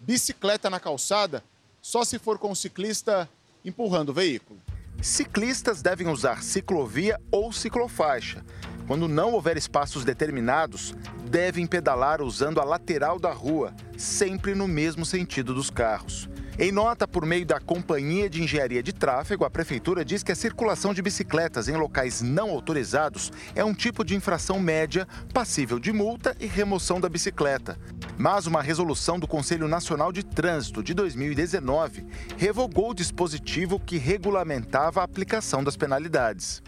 Bicicleta 0.00 0.70
na 0.70 0.78
calçada 0.78 1.42
só 1.80 2.04
se 2.04 2.18
for 2.18 2.38
com 2.38 2.52
o 2.52 2.56
ciclista 2.56 3.28
empurrando 3.64 4.10
o 4.10 4.14
veículo. 4.14 4.60
Ciclistas 5.02 5.82
devem 5.82 6.06
usar 6.06 6.44
ciclovia 6.44 7.20
ou 7.28 7.52
ciclofaixa. 7.52 8.44
Quando 8.86 9.08
não 9.08 9.32
houver 9.32 9.56
espaços 9.56 10.04
determinados, 10.04 10.94
devem 11.28 11.66
pedalar 11.66 12.22
usando 12.22 12.60
a 12.60 12.64
lateral 12.64 13.18
da 13.18 13.32
rua, 13.32 13.74
sempre 13.98 14.54
no 14.54 14.68
mesmo 14.68 15.04
sentido 15.04 15.52
dos 15.52 15.70
carros. 15.70 16.28
Em 16.58 16.70
nota 16.70 17.08
por 17.08 17.24
meio 17.24 17.46
da 17.46 17.58
Companhia 17.58 18.28
de 18.28 18.42
Engenharia 18.42 18.82
de 18.82 18.92
Tráfego, 18.92 19.46
a 19.46 19.50
Prefeitura 19.50 20.04
diz 20.04 20.22
que 20.22 20.30
a 20.30 20.36
circulação 20.36 20.92
de 20.92 21.00
bicicletas 21.00 21.66
em 21.66 21.76
locais 21.76 22.20
não 22.20 22.50
autorizados 22.50 23.32
é 23.54 23.64
um 23.64 23.72
tipo 23.72 24.04
de 24.04 24.14
infração 24.14 24.60
média 24.60 25.08
passível 25.32 25.78
de 25.78 25.90
multa 25.92 26.36
e 26.38 26.46
remoção 26.46 27.00
da 27.00 27.08
bicicleta. 27.08 27.78
Mas 28.18 28.46
uma 28.46 28.60
resolução 28.60 29.18
do 29.18 29.26
Conselho 29.26 29.66
Nacional 29.66 30.12
de 30.12 30.22
Trânsito 30.22 30.82
de 30.82 30.92
2019 30.92 32.04
revogou 32.36 32.90
o 32.90 32.94
dispositivo 32.94 33.80
que 33.80 33.96
regulamentava 33.96 35.00
a 35.00 35.04
aplicação 35.04 35.64
das 35.64 35.76
penalidades. 35.76 36.62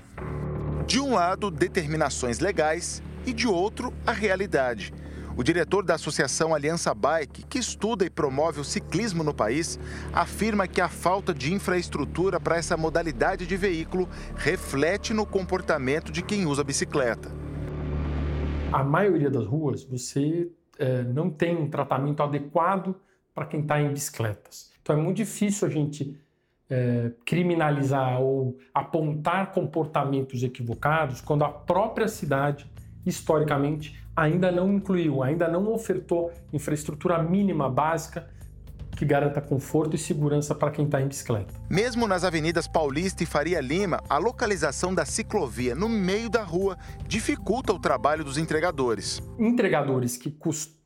De 0.87 0.99
um 0.99 1.13
lado, 1.13 1.51
determinações 1.51 2.39
legais 2.39 3.03
e 3.27 3.35
de 3.35 3.47
outro, 3.47 3.93
a 4.07 4.13
realidade. 4.13 4.95
O 5.37 5.43
diretor 5.43 5.83
da 5.83 5.95
Associação 5.95 6.55
Aliança 6.55 6.95
Bike, 6.95 7.45
que 7.47 7.59
estuda 7.59 8.05
e 8.05 8.11
promove 8.11 8.61
o 8.61 8.65
ciclismo 8.65 9.25
no 9.25 9.35
país, 9.35 9.81
afirma 10.13 10.69
que 10.69 10.81
a 10.81 10.89
falta 10.89 11.35
de 11.35 11.53
infraestrutura 11.53 12.39
para 12.39 12.57
essa 12.57 12.77
modalidade 12.77 13.45
de 13.45 13.57
veículo 13.57 14.09
reflete 14.37 15.13
no 15.13 15.27
comportamento 15.27 16.13
de 16.13 16.23
quem 16.23 16.47
usa 16.47 16.63
bicicleta. 16.63 17.33
A 18.73 18.85
maioria 18.85 19.29
das 19.29 19.45
ruas 19.45 19.83
você 19.83 20.49
é, 20.79 21.03
não 21.03 21.29
tem 21.29 21.57
um 21.57 21.69
tratamento 21.69 22.23
adequado 22.23 22.95
para 23.35 23.47
quem 23.47 23.61
está 23.61 23.81
em 23.81 23.93
bicicletas. 23.93 24.73
Então 24.83 24.97
é 24.97 25.03
muito 25.03 25.17
difícil 25.17 25.67
a 25.67 25.71
gente 25.71 26.17
é, 26.71 27.11
criminalizar 27.25 28.21
ou 28.21 28.57
apontar 28.73 29.51
comportamentos 29.51 30.45
equivocados 30.45 31.21
quando 31.21 31.45
a 31.45 31.49
própria 31.49 32.07
cidade, 32.07 32.71
historicamente, 33.05 34.04
ainda 34.17 34.51
não 34.51 34.73
incluiu, 34.73 35.23
ainda 35.23 35.49
não 35.49 35.73
ofertou 35.73 36.33
infraestrutura 36.53 37.23
mínima 37.23 37.69
básica 37.69 38.29
que 38.95 39.05
garanta 39.05 39.41
conforto 39.41 39.97
e 39.97 39.99
segurança 39.99 40.55
para 40.55 40.71
quem 40.71 40.85
está 40.85 41.01
em 41.01 41.09
bicicleta. 41.09 41.53
Mesmo 41.69 42.07
nas 42.07 42.23
avenidas 42.23 42.69
Paulista 42.69 43.25
e 43.25 43.27
Faria 43.27 43.61
Lima, 43.61 44.01
a 44.09 44.19
localização 44.19 44.95
da 44.95 45.05
ciclovia 45.05 45.75
no 45.75 45.89
meio 45.89 46.31
da 46.31 46.45
rua 46.45 46.79
dificulta 47.07 47.73
o 47.73 47.79
trabalho 47.79 48.25
dos 48.25 48.39
entregadores. 48.39 49.21
Entregadores 49.37 50.17
que, 50.17 50.33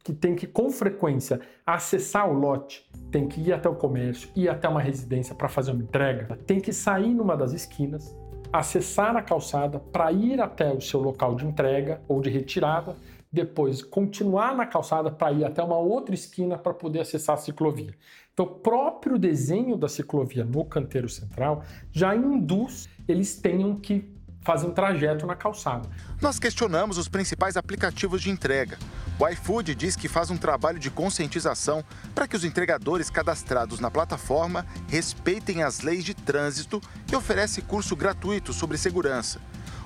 que 0.02 0.12
têm 0.14 0.34
que, 0.34 0.46
com 0.46 0.70
frequência, 0.70 1.38
acessar 1.66 2.28
o 2.30 2.32
lote, 2.32 2.88
tem 3.10 3.28
que 3.28 3.40
ir 3.42 3.52
até 3.52 3.68
o 3.68 3.74
comércio, 3.74 4.30
ir 4.34 4.48
até 4.48 4.66
uma 4.66 4.80
residência 4.80 5.34
para 5.34 5.48
fazer 5.48 5.72
uma 5.72 5.82
entrega, 5.82 6.38
tem 6.46 6.60
que 6.60 6.72
sair 6.72 7.12
numa 7.12 7.36
das 7.36 7.52
esquinas, 7.52 8.16
acessar 8.50 9.16
a 9.16 9.22
calçada 9.22 9.78
para 9.78 10.10
ir 10.10 10.40
até 10.40 10.72
o 10.72 10.80
seu 10.80 11.00
local 11.00 11.34
de 11.34 11.44
entrega 11.44 12.00
ou 12.08 12.22
de 12.22 12.30
retirada 12.30 12.96
depois 13.32 13.82
continuar 13.82 14.54
na 14.56 14.66
calçada 14.66 15.10
para 15.10 15.32
ir 15.32 15.44
até 15.44 15.62
uma 15.62 15.76
outra 15.76 16.14
esquina 16.14 16.56
para 16.56 16.72
poder 16.72 17.00
acessar 17.00 17.34
a 17.34 17.38
ciclovia. 17.38 17.94
Então, 18.32 18.46
o 18.46 18.50
próprio 18.50 19.18
desenho 19.18 19.76
da 19.76 19.88
ciclovia 19.88 20.44
no 20.44 20.64
canteiro 20.64 21.08
central 21.08 21.64
já 21.92 22.14
induz 22.14 22.88
eles 23.06 23.36
tenham 23.36 23.74
que 23.76 24.16
fazer 24.42 24.66
um 24.66 24.70
trajeto 24.70 25.26
na 25.26 25.34
calçada. 25.34 25.88
Nós 26.22 26.38
questionamos 26.38 26.96
os 26.96 27.08
principais 27.08 27.56
aplicativos 27.56 28.22
de 28.22 28.30
entrega. 28.30 28.78
O 29.18 29.28
iFood 29.28 29.74
diz 29.74 29.96
que 29.96 30.08
faz 30.08 30.30
um 30.30 30.36
trabalho 30.36 30.78
de 30.78 30.90
conscientização 30.90 31.84
para 32.14 32.28
que 32.28 32.36
os 32.36 32.44
entregadores 32.44 33.10
cadastrados 33.10 33.80
na 33.80 33.90
plataforma 33.90 34.64
respeitem 34.86 35.62
as 35.62 35.80
leis 35.80 36.04
de 36.04 36.14
trânsito 36.14 36.80
e 37.10 37.16
oferece 37.16 37.60
curso 37.60 37.96
gratuito 37.96 38.52
sobre 38.52 38.78
segurança. 38.78 39.40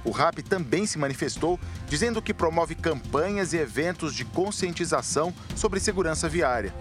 O 0.05 0.11
RAP 0.11 0.39
também 0.41 0.87
se 0.87 0.99
manifestou, 0.99 1.59
dizendo 1.87 2.21
que 2.21 2.35
promove 2.35 2.75
campanhas 2.75 3.53
e 3.53 3.59
eventos 3.59 4.15
de 4.15 4.25
conscientização 4.25 5.33
sobre 5.55 5.81
segurança 5.81 6.29
viária. 6.29 6.75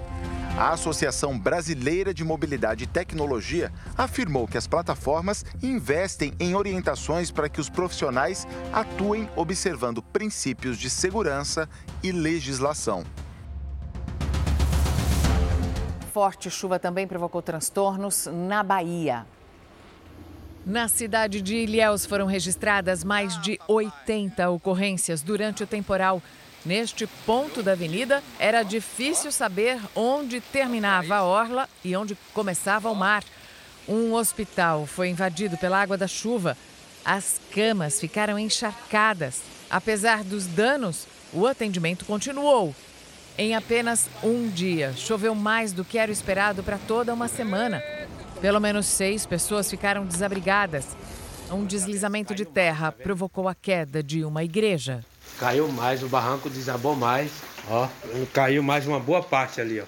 A 0.58 0.72
Associação 0.72 1.40
Brasileira 1.40 2.14
de 2.14 2.24
Mobilidade 2.24 2.84
e 2.84 2.88
Tecnologia 2.88 3.72
afirmou 3.98 4.48
que 4.48 4.58
as 4.58 4.68
plataformas 4.68 5.46
investem 5.64 6.34
em 6.40 6.56
orientações 6.56 7.32
para 7.32 7.48
que 7.48 7.62
os 7.62 7.70
profissionais 7.70 8.46
atuem 8.74 9.30
observando 9.36 10.02
princípios 10.02 10.78
de 10.78 10.90
segurança 10.90 11.70
e 12.04 12.12
legislação. 12.12 13.06
Forte 16.12 16.50
chuva 16.50 16.78
também 16.78 17.08
provocou 17.08 17.42
transtornos 17.42 18.28
na 18.28 18.62
Bahia. 18.62 19.26
Na 20.66 20.88
cidade 20.88 21.42
de 21.42 21.56
Ilhéus 21.56 22.06
foram 22.06 22.28
registradas 22.28 23.04
mais 23.04 23.40
de 23.42 23.60
80 23.68 24.48
ocorrências 24.52 25.24
durante 25.24 25.64
o 25.64 25.68
temporal. 25.68 26.22
Neste 26.64 27.08
ponto 27.26 27.64
da 27.64 27.72
avenida, 27.72 28.22
era 28.38 28.62
difícil 28.62 29.32
saber 29.32 29.80
onde 29.96 30.40
terminava 30.40 31.16
a 31.16 31.24
orla 31.24 31.68
e 31.84 31.96
onde 31.96 32.16
começava 32.32 32.92
o 32.92 32.96
mar. 32.96 33.24
Um 33.90 34.14
hospital 34.14 34.86
foi 34.86 35.10
invadido 35.10 35.58
pela 35.58 35.82
água 35.82 35.98
da 35.98 36.08
chuva. 36.08 36.56
As 37.04 37.42
camas 37.52 38.00
ficaram 38.00 38.38
encharcadas. 38.38 39.42
Apesar 39.68 40.24
dos 40.24 40.46
danos, 40.46 41.08
o 41.34 41.48
atendimento 41.48 42.06
continuou. 42.06 42.76
Em 43.36 43.56
apenas 43.56 44.08
um 44.24 44.48
dia, 44.48 44.94
choveu 44.96 45.34
mais 45.34 45.74
do 45.74 45.84
que 45.84 45.98
era 45.98 46.12
esperado 46.12 46.62
para 46.62 46.78
toda 46.78 47.14
uma 47.14 47.28
semana. 47.28 47.82
Pelo 48.42 48.60
menos 48.60 48.88
seis 48.88 49.24
pessoas 49.24 49.70
ficaram 49.70 50.04
desabrigadas. 50.04 50.98
Um 51.52 51.64
deslizamento 51.64 52.34
de 52.34 52.44
terra 52.44 52.92
provocou 52.92 53.48
a 53.48 53.54
queda 53.54 54.02
de 54.02 54.26
uma 54.26 54.44
igreja. 54.44 55.06
Caiu 55.38 55.72
mais, 55.72 56.02
o 56.02 56.08
barranco 56.08 56.50
desabou 56.50 56.96
mais. 56.96 57.32
Ó, 57.70 57.88
caiu 58.34 58.64
mais 58.64 58.88
uma 58.88 59.00
boa 59.00 59.22
parte 59.22 59.62
ali, 59.62 59.80
ó. 59.80 59.86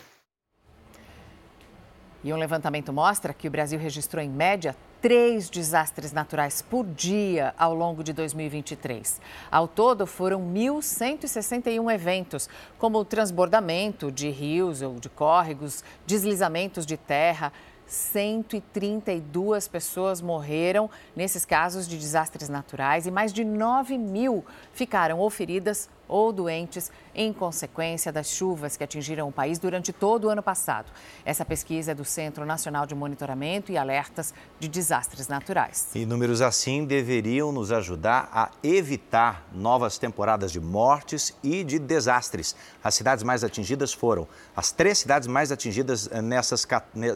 E 2.24 2.32
um 2.32 2.38
levantamento 2.38 2.94
mostra 2.94 3.34
que 3.34 3.48
o 3.48 3.52
Brasil 3.52 3.80
registrou, 3.80 4.24
em 4.24 4.30
média, 4.30 4.76
três 5.02 5.50
desastres 5.50 6.14
naturais 6.14 6.62
por 6.62 6.86
dia 6.86 7.54
ao 7.58 7.74
longo 7.74 8.04
de 8.04 8.14
2023. 8.14 9.20
Ao 9.52 9.68
todo, 9.68 10.08
foram 10.08 10.40
1.161 10.40 11.94
eventos, 11.94 12.48
como 12.78 13.00
o 13.00 13.04
transbordamento 13.04 14.10
de 14.10 14.30
rios 14.30 14.82
ou 14.82 15.00
de 15.00 15.10
córregos, 15.10 15.84
deslizamentos 16.08 16.86
de 16.86 16.96
terra, 16.96 17.52
132 17.88 19.68
pessoas 19.68 20.22
morreram 20.22 20.90
nesses 21.16 21.46
casos 21.46 21.88
de 21.88 21.98
desastres 21.98 22.50
naturais 22.50 23.06
e 23.06 23.12
mais 23.12 23.34
de 23.34 23.44
9 23.44 23.98
mil 23.98 24.46
ficaram 24.74 25.20
ou 25.20 25.30
feridas 25.30 25.90
ou 26.14 26.32
doentes 26.32 26.92
em 27.16 27.34
consequência 27.34 28.12
das 28.12 28.28
chuvas 28.28 28.78
que 28.78 28.84
atingiram 28.84 29.28
o 29.28 29.32
país 29.32 29.58
durante 29.58 29.92
todo 29.92 30.26
o 30.26 30.30
ano 30.30 30.44
passado. 30.44 30.92
Essa 31.26 31.44
pesquisa 31.44 31.94
é 31.94 31.96
do 31.96 32.06
Centro 32.06 32.46
Nacional 32.46 32.86
de 32.86 32.94
Monitoramento 32.94 33.72
e 33.72 33.78
Alertas 33.78 34.32
de 34.60 34.68
Desastres 34.68 35.28
Naturais. 35.28 35.88
E 35.96 36.06
números 36.06 36.40
assim 36.40 36.86
deveriam 36.86 37.52
nos 37.52 37.72
ajudar 37.72 38.30
a 38.32 38.52
evitar 38.64 39.48
novas 39.52 39.98
temporadas 39.98 40.52
de 40.52 40.60
mortes 40.60 41.36
e 41.42 41.64
de 41.64 41.80
desastres. 41.80 42.56
As 42.84 42.94
cidades 42.94 43.24
mais 43.24 43.44
atingidas 43.44 43.92
foram, 43.92 44.28
as 44.56 44.72
três 44.72 45.00
cidades 45.00 45.28
mais 45.28 45.52
atingidas 45.52 46.08
eh, 46.12 46.22
nessas, 46.22 46.68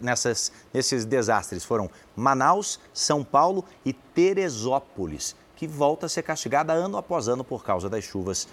nessas, 0.01 0.51
nesses 0.74 1.06
desastres 1.06 1.63
foram 1.63 1.88
Manaus, 2.16 2.80
São 2.92 3.24
Paulo 3.24 3.63
e 3.86 3.94
Teresópolis, 3.94 5.36
que 5.56 5.68
volta 5.68 6.08
a 6.08 6.10
ser 6.10 6.24
castigada 6.24 6.74
ano 6.74 6.98
após 6.98 7.27
ano 7.27 7.44
por 7.44 7.63
causa 7.63 7.89
das 7.89 8.04
chuvas 8.04 8.48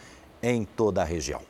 em 0.52 0.64
toda 0.64 1.02
a 1.02 1.04
região. 1.04 1.40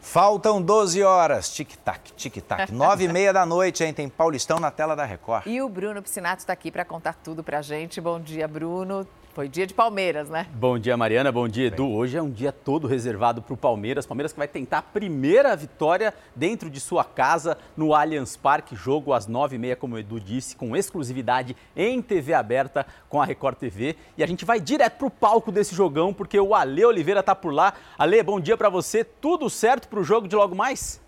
Faltam 0.00 0.62
12 0.62 1.02
horas. 1.02 1.50
Tic-tac, 1.52 2.12
tic-tac. 2.16 2.72
Nove 2.72 3.04
e 3.04 3.08
meia 3.08 3.30
da 3.30 3.44
noite, 3.44 3.84
hein? 3.84 3.92
Tem 3.92 4.08
Paulistão 4.08 4.58
na 4.58 4.70
tela 4.70 4.96
da 4.96 5.04
Record. 5.04 5.46
E 5.46 5.60
o 5.60 5.68
Bruno 5.68 6.02
Piscinato 6.02 6.40
está 6.40 6.52
aqui 6.52 6.70
para 6.70 6.82
contar 6.84 7.12
tudo 7.12 7.44
para 7.44 7.58
a 7.58 7.62
gente. 7.62 8.00
Bom 8.00 8.18
dia, 8.18 8.48
Bruno. 8.48 9.06
Foi 9.34 9.48
dia 9.48 9.66
de 9.66 9.74
Palmeiras, 9.74 10.28
né? 10.28 10.46
Bom 10.54 10.78
dia, 10.78 10.96
Mariana. 10.96 11.30
Bom 11.30 11.46
dia, 11.46 11.68
Edu. 11.68 11.88
Hoje 11.88 12.16
é 12.16 12.22
um 12.22 12.30
dia 12.30 12.50
todo 12.50 12.86
reservado 12.86 13.40
para 13.40 13.54
o 13.54 13.56
Palmeiras. 13.56 14.04
Palmeiras 14.06 14.32
que 14.32 14.38
vai 14.38 14.48
tentar 14.48 14.78
a 14.78 14.82
primeira 14.82 15.54
vitória 15.54 16.12
dentro 16.34 16.68
de 16.68 16.80
sua 16.80 17.04
casa 17.04 17.56
no 17.76 17.94
Allianz 17.94 18.36
Parque. 18.36 18.74
Jogo 18.74 19.12
às 19.12 19.26
nove 19.26 19.56
e 19.56 19.58
meia, 19.58 19.76
como 19.76 19.94
o 19.94 19.98
Edu 19.98 20.18
disse, 20.18 20.56
com 20.56 20.76
exclusividade 20.76 21.56
em 21.76 22.02
TV 22.02 22.34
aberta 22.34 22.86
com 23.08 23.22
a 23.22 23.24
Record 23.24 23.56
TV. 23.58 23.96
E 24.16 24.24
a 24.24 24.26
gente 24.26 24.44
vai 24.44 24.60
direto 24.60 24.98
para 24.98 25.06
o 25.06 25.10
palco 25.10 25.52
desse 25.52 25.74
jogão, 25.74 26.12
porque 26.12 26.38
o 26.40 26.54
Ale 26.54 26.84
Oliveira 26.84 27.20
está 27.20 27.34
por 27.34 27.52
lá. 27.52 27.74
Ale, 27.96 28.22
bom 28.22 28.40
dia 28.40 28.56
para 28.56 28.68
você. 28.68 29.04
Tudo 29.04 29.48
certo 29.48 29.88
para 29.88 30.00
o 30.00 30.04
jogo 30.04 30.26
de 30.26 30.34
logo 30.34 30.54
mais? 30.54 31.00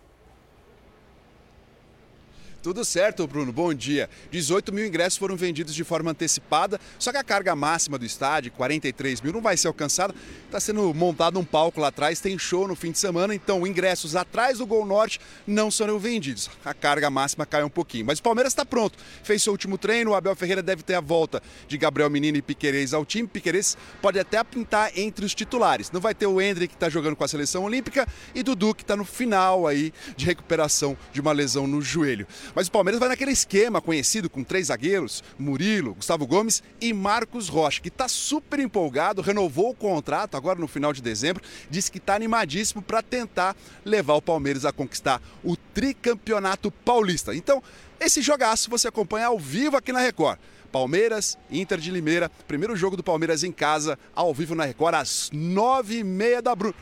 Tudo 2.62 2.84
certo, 2.84 3.26
Bruno. 3.26 3.50
Bom 3.50 3.72
dia. 3.72 4.10
18 4.30 4.70
mil 4.70 4.86
ingressos 4.86 5.18
foram 5.18 5.34
vendidos 5.34 5.74
de 5.74 5.82
forma 5.82 6.10
antecipada, 6.10 6.78
só 6.98 7.10
que 7.10 7.16
a 7.16 7.24
carga 7.24 7.56
máxima 7.56 7.98
do 7.98 8.04
estádio, 8.04 8.52
43 8.52 9.22
mil, 9.22 9.32
não 9.32 9.40
vai 9.40 9.56
ser 9.56 9.68
alcançada. 9.68 10.14
Está 10.44 10.60
sendo 10.60 10.92
montado 10.92 11.38
um 11.38 11.44
palco 11.44 11.80
lá 11.80 11.88
atrás, 11.88 12.20
tem 12.20 12.38
show 12.38 12.68
no 12.68 12.76
fim 12.76 12.92
de 12.92 12.98
semana, 12.98 13.34
então 13.34 13.66
ingressos 13.66 14.14
atrás 14.14 14.58
do 14.58 14.66
Gol 14.66 14.84
Norte 14.84 15.18
não 15.46 15.70
serão 15.70 15.98
vendidos. 15.98 16.50
A 16.62 16.74
carga 16.74 17.08
máxima 17.08 17.46
cai 17.46 17.64
um 17.64 17.70
pouquinho. 17.70 18.04
Mas 18.04 18.18
o 18.18 18.22
Palmeiras 18.22 18.52
está 18.52 18.66
pronto. 18.66 18.98
Fez 19.22 19.42
seu 19.42 19.54
último 19.54 19.78
treino, 19.78 20.10
o 20.10 20.14
Abel 20.14 20.36
Ferreira 20.36 20.62
deve 20.62 20.82
ter 20.82 20.96
a 20.96 21.00
volta 21.00 21.42
de 21.66 21.78
Gabriel 21.78 22.10
Menino 22.10 22.36
e 22.36 22.42
Piquerez 22.42 22.92
ao 22.92 23.06
time. 23.06 23.26
Piquerez 23.26 23.74
pode 24.02 24.18
até 24.18 24.44
pintar 24.44 24.92
entre 24.98 25.24
os 25.24 25.34
titulares. 25.34 25.90
Não 25.90 26.00
vai 26.00 26.14
ter 26.14 26.26
o 26.26 26.38
Hendrick 26.38 26.68
que 26.68 26.76
está 26.76 26.90
jogando 26.90 27.16
com 27.16 27.24
a 27.24 27.28
seleção 27.28 27.64
olímpica 27.64 28.06
e 28.34 28.42
Dudu 28.42 28.74
que 28.74 28.82
está 28.82 28.96
no 28.96 29.04
final 29.06 29.66
aí 29.66 29.94
de 30.14 30.26
recuperação 30.26 30.94
de 31.10 31.22
uma 31.22 31.32
lesão 31.32 31.66
no 31.66 31.80
joelho. 31.80 32.26
Mas 32.54 32.68
o 32.68 32.70
Palmeiras 32.70 32.98
vai 32.98 33.08
naquele 33.08 33.30
esquema 33.30 33.80
conhecido 33.80 34.28
com 34.28 34.42
três 34.42 34.68
zagueiros: 34.68 35.22
Murilo, 35.38 35.94
Gustavo 35.94 36.26
Gomes 36.26 36.62
e 36.80 36.92
Marcos 36.92 37.48
Rocha, 37.48 37.80
que 37.80 37.88
está 37.88 38.08
super 38.08 38.58
empolgado, 38.58 39.22
renovou 39.22 39.70
o 39.70 39.74
contrato 39.74 40.36
agora 40.36 40.58
no 40.58 40.68
final 40.68 40.92
de 40.92 41.02
dezembro, 41.02 41.42
disse 41.68 41.90
que 41.90 41.98
está 41.98 42.14
animadíssimo 42.14 42.82
para 42.82 43.02
tentar 43.02 43.56
levar 43.84 44.14
o 44.14 44.22
Palmeiras 44.22 44.64
a 44.64 44.72
conquistar 44.72 45.20
o 45.44 45.56
tricampeonato 45.56 46.70
paulista. 46.70 47.34
Então, 47.34 47.62
esse 47.98 48.22
jogaço 48.22 48.70
você 48.70 48.88
acompanha 48.88 49.26
ao 49.26 49.38
vivo 49.38 49.76
aqui 49.76 49.92
na 49.92 50.00
Record. 50.00 50.38
Palmeiras, 50.70 51.36
Inter 51.50 51.78
de 51.78 51.90
Limeira, 51.90 52.30
primeiro 52.46 52.76
jogo 52.76 52.96
do 52.96 53.02
Palmeiras 53.02 53.42
em 53.42 53.52
casa, 53.52 53.98
ao 54.14 54.32
vivo 54.32 54.54
na 54.54 54.64
Record, 54.64 54.94
às 54.94 55.30
nove 55.32 55.98
e 55.98 56.04
meia 56.04 56.40
da 56.40 56.54
Bruno. 56.54 56.74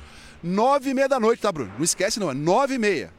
Nove 0.43 0.91
e 0.91 0.95
meia 0.95 1.09
da 1.09 1.19
noite, 1.19 1.41
tá, 1.41 1.51
Bruno? 1.51 1.73
Não 1.77 1.85
esquece 1.85 2.21
não, 2.21 2.31
é 2.31 2.35
nove 2.35 2.75
e 2.75 2.79
meia. 2.79 3.18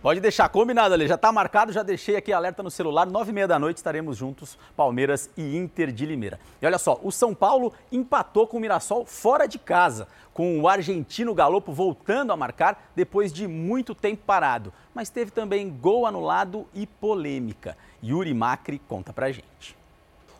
Pode 0.00 0.20
deixar 0.20 0.48
combinado 0.48 0.94
ali, 0.94 1.08
já 1.08 1.16
está 1.16 1.32
marcado, 1.32 1.72
já 1.72 1.82
deixei 1.82 2.14
aqui 2.14 2.32
alerta 2.32 2.62
no 2.62 2.70
celular, 2.70 3.04
nove 3.04 3.30
e 3.30 3.34
meia 3.34 3.48
da 3.48 3.58
noite 3.58 3.78
estaremos 3.78 4.16
juntos, 4.16 4.56
Palmeiras 4.76 5.28
e 5.36 5.56
Inter 5.56 5.90
de 5.90 6.06
Limeira. 6.06 6.38
E 6.62 6.66
olha 6.66 6.78
só, 6.78 7.00
o 7.02 7.10
São 7.10 7.34
Paulo 7.34 7.72
empatou 7.90 8.46
com 8.46 8.58
o 8.58 8.60
Mirassol 8.60 9.04
fora 9.04 9.48
de 9.48 9.58
casa, 9.58 10.06
com 10.32 10.60
o 10.60 10.68
argentino 10.68 11.34
Galopo 11.34 11.72
voltando 11.72 12.32
a 12.32 12.36
marcar 12.36 12.90
depois 12.94 13.32
de 13.32 13.48
muito 13.48 13.92
tempo 13.92 14.22
parado. 14.24 14.72
Mas 14.94 15.10
teve 15.10 15.32
também 15.32 15.68
gol 15.68 16.06
anulado 16.06 16.64
e 16.72 16.86
polêmica. 16.86 17.76
Yuri 18.00 18.32
Macri 18.32 18.80
conta 18.86 19.12
pra 19.12 19.32
gente. 19.32 19.76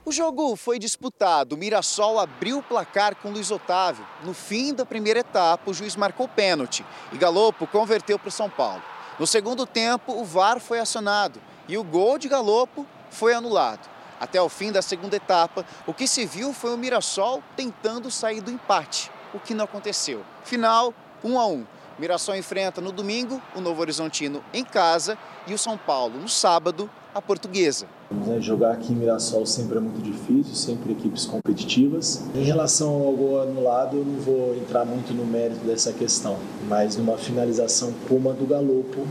O 0.04 0.12
jogo 0.12 0.54
foi 0.54 0.78
disputado. 0.78 1.56
O 1.56 1.58
Mirassol 1.58 2.20
abriu 2.20 2.58
o 2.58 2.62
placar 2.62 3.16
com 3.16 3.30
Luiz 3.30 3.50
Otávio. 3.50 4.06
No 4.22 4.32
fim 4.32 4.72
da 4.72 4.86
primeira 4.86 5.18
etapa, 5.18 5.68
o 5.68 5.74
juiz 5.74 5.96
marcou 5.96 6.28
pênalti 6.28 6.86
e 7.12 7.18
Galopo 7.18 7.66
converteu 7.66 8.20
para 8.20 8.28
o 8.28 8.32
São 8.32 8.48
Paulo. 8.48 8.82
No 9.18 9.26
segundo 9.26 9.66
tempo, 9.66 10.12
o 10.12 10.24
VAR 10.24 10.60
foi 10.60 10.78
acionado 10.78 11.40
e 11.66 11.76
o 11.76 11.82
gol 11.82 12.18
de 12.18 12.28
Galopo 12.28 12.86
foi 13.10 13.34
anulado. 13.34 13.88
Até 14.20 14.40
o 14.40 14.48
fim 14.48 14.70
da 14.70 14.80
segunda 14.80 15.16
etapa, 15.16 15.64
o 15.86 15.94
que 15.94 16.06
se 16.06 16.24
viu 16.24 16.52
foi 16.52 16.72
o 16.72 16.78
Mirassol 16.78 17.42
tentando 17.56 18.10
sair 18.10 18.40
do 18.40 18.50
empate, 18.50 19.10
o 19.34 19.40
que 19.40 19.54
não 19.54 19.64
aconteceu. 19.64 20.24
Final, 20.44 20.94
1 21.22 21.32
um 21.32 21.38
a 21.38 21.46
1. 21.46 21.52
Um. 21.52 21.66
Mirassol 21.98 22.36
enfrenta 22.36 22.80
no 22.80 22.92
domingo 22.92 23.42
o 23.56 23.60
Novo 23.60 23.80
Horizontino 23.80 24.40
em 24.54 24.64
casa 24.64 25.18
e 25.46 25.52
o 25.52 25.58
São 25.58 25.76
Paulo 25.76 26.18
no 26.20 26.28
sábado 26.28 26.88
a 27.12 27.20
Portuguesa. 27.20 27.86
Né, 28.10 28.40
jogar 28.40 28.72
aqui 28.72 28.92
em 28.92 28.96
Mirassol 28.96 29.44
sempre 29.44 29.78
é 29.78 29.80
muito 29.80 30.00
difícil, 30.00 30.54
sempre 30.54 30.92
equipes 30.92 31.26
competitivas. 31.26 32.24
Em 32.34 32.44
relação 32.44 32.88
ao 32.88 33.12
gol 33.12 33.42
anulado, 33.42 33.96
eu 33.96 34.04
não 34.04 34.20
vou 34.20 34.54
entrar 34.54 34.84
muito 34.84 35.12
no 35.12 35.26
mérito 35.26 35.64
dessa 35.66 35.92
questão, 35.92 36.38
mas 36.68 36.96
numa 36.96 37.18
finalização 37.18 37.92
como 38.08 38.30
a 38.30 38.32
do 38.32 38.46
Galopo, 38.46 39.06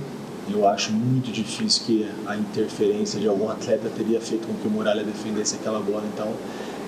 eu 0.49 0.65
acho 0.65 0.93
muito 0.93 1.29
difícil 1.31 1.83
que 1.85 2.09
a 2.25 2.37
interferência 2.37 3.19
de 3.19 3.27
algum 3.27 3.49
atleta 3.49 3.89
teria 3.89 4.21
feito 4.21 4.47
com 4.47 4.53
que 4.53 4.67
o 4.67 4.71
Muralha 4.71 5.03
defendesse 5.03 5.55
aquela 5.55 5.81
bola, 5.81 6.05
então 6.13 6.33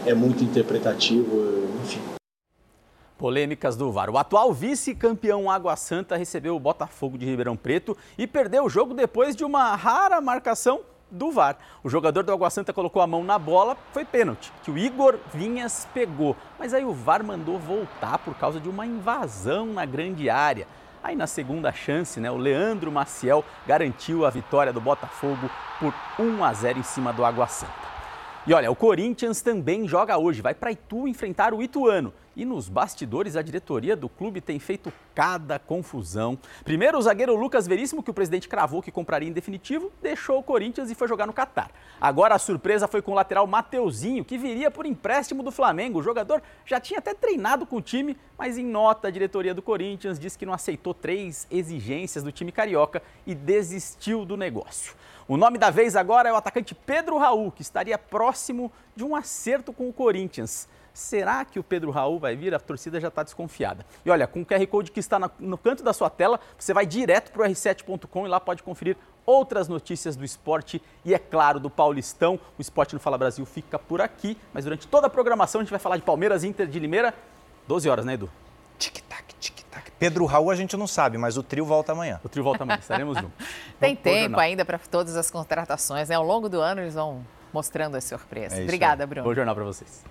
é 0.05 0.13
muito 0.13 0.43
interpretativo, 0.43 1.67
enfim. 1.83 2.18
Polêmicas 3.19 3.75
do 3.75 3.91
VAR. 3.91 4.09
O 4.09 4.17
atual 4.17 4.53
vice-campeão 4.53 5.51
Água 5.51 5.75
Santa 5.75 6.15
recebeu 6.15 6.55
o 6.55 6.59
Botafogo 6.59 7.17
de 7.17 7.25
Ribeirão 7.25 7.57
Preto 7.57 7.95
e 8.17 8.25
perdeu 8.25 8.63
o 8.63 8.69
jogo 8.69 8.93
depois 8.93 9.35
de 9.35 9.43
uma 9.43 9.75
rara 9.75 10.21
marcação 10.21 10.79
do 11.11 11.29
VAR. 11.29 11.57
O 11.83 11.89
jogador 11.89 12.23
do 12.23 12.31
Água 12.31 12.49
Santa 12.49 12.71
colocou 12.71 13.01
a 13.01 13.07
mão 13.07 13.21
na 13.21 13.37
bola, 13.37 13.75
foi 13.91 14.05
pênalti, 14.05 14.53
que 14.63 14.71
o 14.71 14.77
Igor 14.77 15.19
Vinhas 15.33 15.85
pegou. 15.93 16.33
Mas 16.57 16.73
aí 16.73 16.85
o 16.85 16.93
VAR 16.93 17.21
mandou 17.21 17.59
voltar 17.59 18.19
por 18.19 18.35
causa 18.35 18.57
de 18.57 18.69
uma 18.69 18.85
invasão 18.85 19.65
na 19.65 19.85
grande 19.85 20.29
área. 20.29 20.65
Aí 21.03 21.13
na 21.13 21.27
segunda 21.27 21.73
chance, 21.73 22.21
né, 22.21 22.31
o 22.31 22.37
Leandro 22.37 22.89
Maciel 22.89 23.43
garantiu 23.67 24.25
a 24.25 24.29
vitória 24.29 24.71
do 24.71 24.79
Botafogo 24.79 25.49
por 25.77 25.93
1 26.17 26.41
a 26.41 26.53
0 26.53 26.79
em 26.79 26.83
cima 26.83 27.11
do 27.11 27.25
Água 27.25 27.47
Santa. 27.47 27.89
E 28.47 28.53
olha, 28.53 28.71
o 28.71 28.75
Corinthians 28.75 29.41
também 29.41 29.85
joga 29.87 30.17
hoje, 30.17 30.41
vai 30.41 30.53
para 30.53 30.71
Itu 30.71 31.05
enfrentar 31.05 31.53
o 31.53 31.61
Ituano. 31.61 32.13
E 32.39 32.45
nos 32.45 32.69
bastidores, 32.69 33.35
a 33.35 33.41
diretoria 33.41 33.97
do 33.97 34.07
clube 34.07 34.39
tem 34.39 34.59
feito 34.59 34.93
cada 35.13 35.59
confusão. 35.59 36.39
Primeiro, 36.63 36.97
o 36.97 37.01
zagueiro 37.01 37.35
Lucas 37.35 37.67
Veríssimo, 37.67 38.01
que 38.01 38.11
o 38.11 38.13
presidente 38.13 38.47
cravou 38.47 38.81
que 38.81 38.93
compraria 38.93 39.27
em 39.27 39.33
definitivo, 39.33 39.91
deixou 40.01 40.39
o 40.39 40.43
Corinthians 40.43 40.89
e 40.89 40.95
foi 40.95 41.05
jogar 41.05 41.27
no 41.27 41.33
Catar. 41.33 41.69
Agora 41.99 42.35
a 42.35 42.39
surpresa 42.39 42.87
foi 42.87 43.01
com 43.01 43.11
o 43.11 43.13
lateral 43.13 43.45
Mateuzinho, 43.45 44.23
que 44.23 44.37
viria 44.37 44.71
por 44.71 44.85
empréstimo 44.85 45.43
do 45.43 45.51
Flamengo. 45.51 45.99
O 45.99 46.01
jogador 46.01 46.41
já 46.65 46.79
tinha 46.79 46.99
até 46.99 47.13
treinado 47.13 47.65
com 47.65 47.75
o 47.75 47.81
time, 47.81 48.15
mas 48.37 48.57
em 48.57 48.65
nota 48.65 49.09
a 49.09 49.11
diretoria 49.11 49.53
do 49.53 49.61
Corinthians 49.61 50.17
disse 50.17 50.37
que 50.37 50.45
não 50.45 50.53
aceitou 50.53 50.93
três 50.93 51.45
exigências 51.51 52.23
do 52.23 52.31
time 52.31 52.53
carioca 52.53 53.03
e 53.27 53.35
desistiu 53.35 54.23
do 54.23 54.37
negócio. 54.37 54.95
O 55.27 55.35
nome 55.35 55.57
da 55.57 55.69
vez 55.69 55.93
agora 55.97 56.29
é 56.29 56.31
o 56.31 56.37
atacante 56.37 56.73
Pedro 56.73 57.17
Raul, 57.17 57.51
que 57.51 57.61
estaria 57.61 57.97
próximo 57.97 58.71
de 58.95 59.03
um 59.03 59.13
acerto 59.13 59.73
com 59.73 59.89
o 59.89 59.93
Corinthians. 59.93 60.69
Será 60.93 61.45
que 61.45 61.59
o 61.59 61.63
Pedro 61.63 61.91
Raul 61.91 62.19
vai 62.19 62.35
vir? 62.35 62.53
A 62.53 62.59
torcida 62.59 62.99
já 62.99 63.07
está 63.07 63.23
desconfiada. 63.23 63.85
E 64.05 64.09
olha, 64.09 64.27
com 64.27 64.41
o 64.41 64.45
QR 64.45 64.65
Code 64.67 64.91
que 64.91 64.99
está 64.99 65.19
no 65.39 65.57
canto 65.57 65.83
da 65.83 65.93
sua 65.93 66.09
tela, 66.09 66.39
você 66.57 66.73
vai 66.73 66.85
direto 66.85 67.31
para 67.31 67.43
o 67.43 67.45
r7.com 67.45 68.25
e 68.25 68.29
lá 68.29 68.39
pode 68.39 68.63
conferir 68.63 68.97
outras 69.25 69.67
notícias 69.67 70.15
do 70.15 70.25
esporte 70.25 70.81
e, 71.05 71.13
é 71.13 71.19
claro, 71.19 71.59
do 71.59 71.69
Paulistão. 71.69 72.39
O 72.57 72.61
Esporte 72.61 72.93
no 72.95 72.99
Fala 72.99 73.17
Brasil 73.17 73.45
fica 73.45 73.77
por 73.77 74.01
aqui, 74.01 74.35
mas 74.53 74.63
durante 74.63 74.87
toda 74.87 75.07
a 75.07 75.09
programação 75.09 75.61
a 75.61 75.63
gente 75.63 75.71
vai 75.71 75.79
falar 75.79 75.97
de 75.97 76.03
Palmeiras 76.03 76.43
Inter 76.43 76.67
de 76.67 76.79
Limeira, 76.79 77.13
12 77.67 77.87
horas, 77.87 78.05
né, 78.05 78.13
Edu? 78.13 78.29
Tic-tac, 78.79 79.35
tic-tac. 79.39 79.91
Pedro 79.99 80.25
Raul 80.25 80.49
a 80.49 80.55
gente 80.55 80.75
não 80.75 80.87
sabe, 80.87 81.17
mas 81.17 81.37
o 81.37 81.43
trio 81.43 81.65
volta 81.65 81.91
amanhã. 81.91 82.19
O 82.23 82.29
trio 82.29 82.43
volta 82.43 82.63
amanhã, 82.63 82.79
estaremos 82.79 83.17
juntos. 83.17 83.45
Tem 83.79 83.95
tempo 83.95 84.39
ainda 84.39 84.65
para 84.65 84.79
todas 84.79 85.15
as 85.15 85.29
contratações, 85.29 86.09
né? 86.09 86.15
Ao 86.15 86.23
longo 86.23 86.49
do 86.49 86.59
ano 86.59 86.81
eles 86.81 86.95
vão 86.95 87.23
mostrando 87.53 87.95
as 87.95 88.03
surpresas. 88.05 88.57
É 88.57 88.63
Obrigada, 88.63 89.05
Bruno. 89.05 89.27
Bom 89.27 89.35
jornal 89.35 89.53
para 89.53 89.65
vocês. 89.65 90.03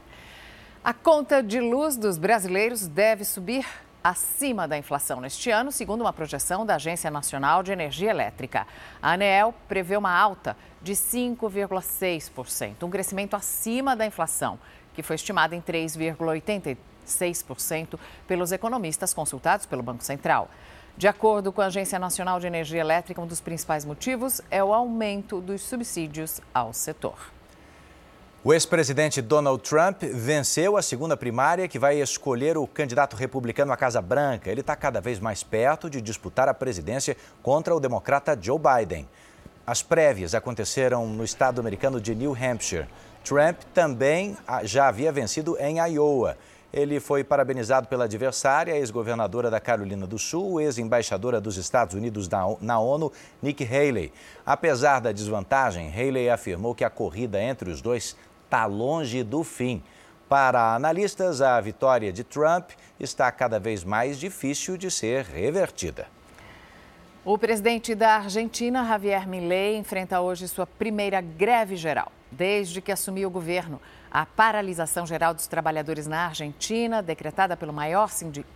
A 0.88 0.94
conta 0.94 1.42
de 1.42 1.60
luz 1.60 1.98
dos 1.98 2.16
brasileiros 2.16 2.86
deve 2.86 3.22
subir 3.22 3.66
acima 4.02 4.66
da 4.66 4.78
inflação 4.78 5.20
neste 5.20 5.50
ano, 5.50 5.70
segundo 5.70 6.00
uma 6.00 6.14
projeção 6.14 6.64
da 6.64 6.76
Agência 6.76 7.10
Nacional 7.10 7.62
de 7.62 7.70
Energia 7.70 8.08
Elétrica. 8.08 8.66
A 9.02 9.12
ANEEL 9.12 9.54
prevê 9.68 9.98
uma 9.98 10.18
alta 10.18 10.56
de 10.80 10.94
5,6%, 10.94 12.84
um 12.84 12.88
crescimento 12.88 13.36
acima 13.36 13.94
da 13.94 14.06
inflação, 14.06 14.58
que 14.94 15.02
foi 15.02 15.16
estimada 15.16 15.54
em 15.54 15.60
3,86% 15.60 17.98
pelos 18.26 18.50
economistas 18.50 19.12
consultados 19.12 19.66
pelo 19.66 19.82
Banco 19.82 20.02
Central. 20.02 20.48
De 20.96 21.06
acordo 21.06 21.52
com 21.52 21.60
a 21.60 21.66
Agência 21.66 21.98
Nacional 21.98 22.40
de 22.40 22.46
Energia 22.46 22.80
Elétrica, 22.80 23.20
um 23.20 23.26
dos 23.26 23.42
principais 23.42 23.84
motivos 23.84 24.40
é 24.50 24.64
o 24.64 24.72
aumento 24.72 25.38
dos 25.38 25.60
subsídios 25.60 26.40
ao 26.54 26.72
setor. 26.72 27.36
O 28.44 28.54
ex-presidente 28.54 29.20
Donald 29.20 29.60
Trump 29.64 30.00
venceu 30.00 30.76
a 30.76 30.82
segunda 30.82 31.16
primária 31.16 31.66
que 31.66 31.76
vai 31.76 32.00
escolher 32.00 32.56
o 32.56 32.68
candidato 32.68 33.16
republicano 33.16 33.72
à 33.72 33.76
Casa 33.76 34.00
Branca. 34.00 34.48
Ele 34.48 34.60
está 34.60 34.76
cada 34.76 35.00
vez 35.00 35.18
mais 35.18 35.42
perto 35.42 35.90
de 35.90 36.00
disputar 36.00 36.48
a 36.48 36.54
presidência 36.54 37.16
contra 37.42 37.74
o 37.74 37.80
democrata 37.80 38.38
Joe 38.40 38.56
Biden. 38.56 39.08
As 39.66 39.82
prévias 39.82 40.36
aconteceram 40.36 41.04
no 41.08 41.24
estado 41.24 41.60
americano 41.60 42.00
de 42.00 42.14
New 42.14 42.32
Hampshire. 42.32 42.86
Trump 43.24 43.58
também 43.74 44.36
já 44.62 44.86
havia 44.86 45.10
vencido 45.10 45.56
em 45.58 45.78
Iowa. 45.78 46.36
Ele 46.70 47.00
foi 47.00 47.24
parabenizado 47.24 47.88
pela 47.88 48.04
adversária, 48.04 48.76
ex-governadora 48.76 49.50
da 49.50 49.58
Carolina 49.58 50.06
do 50.06 50.18
Sul, 50.18 50.60
ex-embaixadora 50.60 51.40
dos 51.40 51.56
Estados 51.56 51.94
Unidos 51.94 52.28
na 52.60 52.78
ONU, 52.78 53.10
Nikki 53.42 53.64
Haley. 53.64 54.12
Apesar 54.44 55.00
da 55.00 55.10
desvantagem, 55.10 55.90
Haley 55.90 56.28
afirmou 56.28 56.74
que 56.74 56.84
a 56.84 56.90
corrida 56.90 57.42
entre 57.42 57.70
os 57.70 57.80
dois 57.80 58.14
está 58.48 58.64
longe 58.64 59.22
do 59.22 59.44
fim. 59.44 59.82
Para 60.26 60.74
analistas, 60.74 61.42
a 61.42 61.60
vitória 61.60 62.10
de 62.10 62.24
Trump 62.24 62.70
está 62.98 63.30
cada 63.30 63.60
vez 63.60 63.84
mais 63.84 64.18
difícil 64.18 64.78
de 64.78 64.90
ser 64.90 65.24
revertida. 65.24 66.06
O 67.24 67.36
presidente 67.36 67.94
da 67.94 68.16
Argentina, 68.16 68.86
Javier 68.86 69.28
Milei, 69.28 69.76
enfrenta 69.76 70.18
hoje 70.20 70.48
sua 70.48 70.66
primeira 70.66 71.20
greve 71.20 71.76
geral. 71.76 72.10
Desde 72.30 72.80
que 72.80 72.92
assumiu 72.92 73.28
o 73.28 73.30
governo, 73.30 73.80
a 74.10 74.24
paralisação 74.24 75.06
geral 75.06 75.34
dos 75.34 75.46
trabalhadores 75.46 76.06
na 76.06 76.26
Argentina, 76.26 77.02
decretada 77.02 77.54
pelo 77.54 77.72
maior 77.72 78.10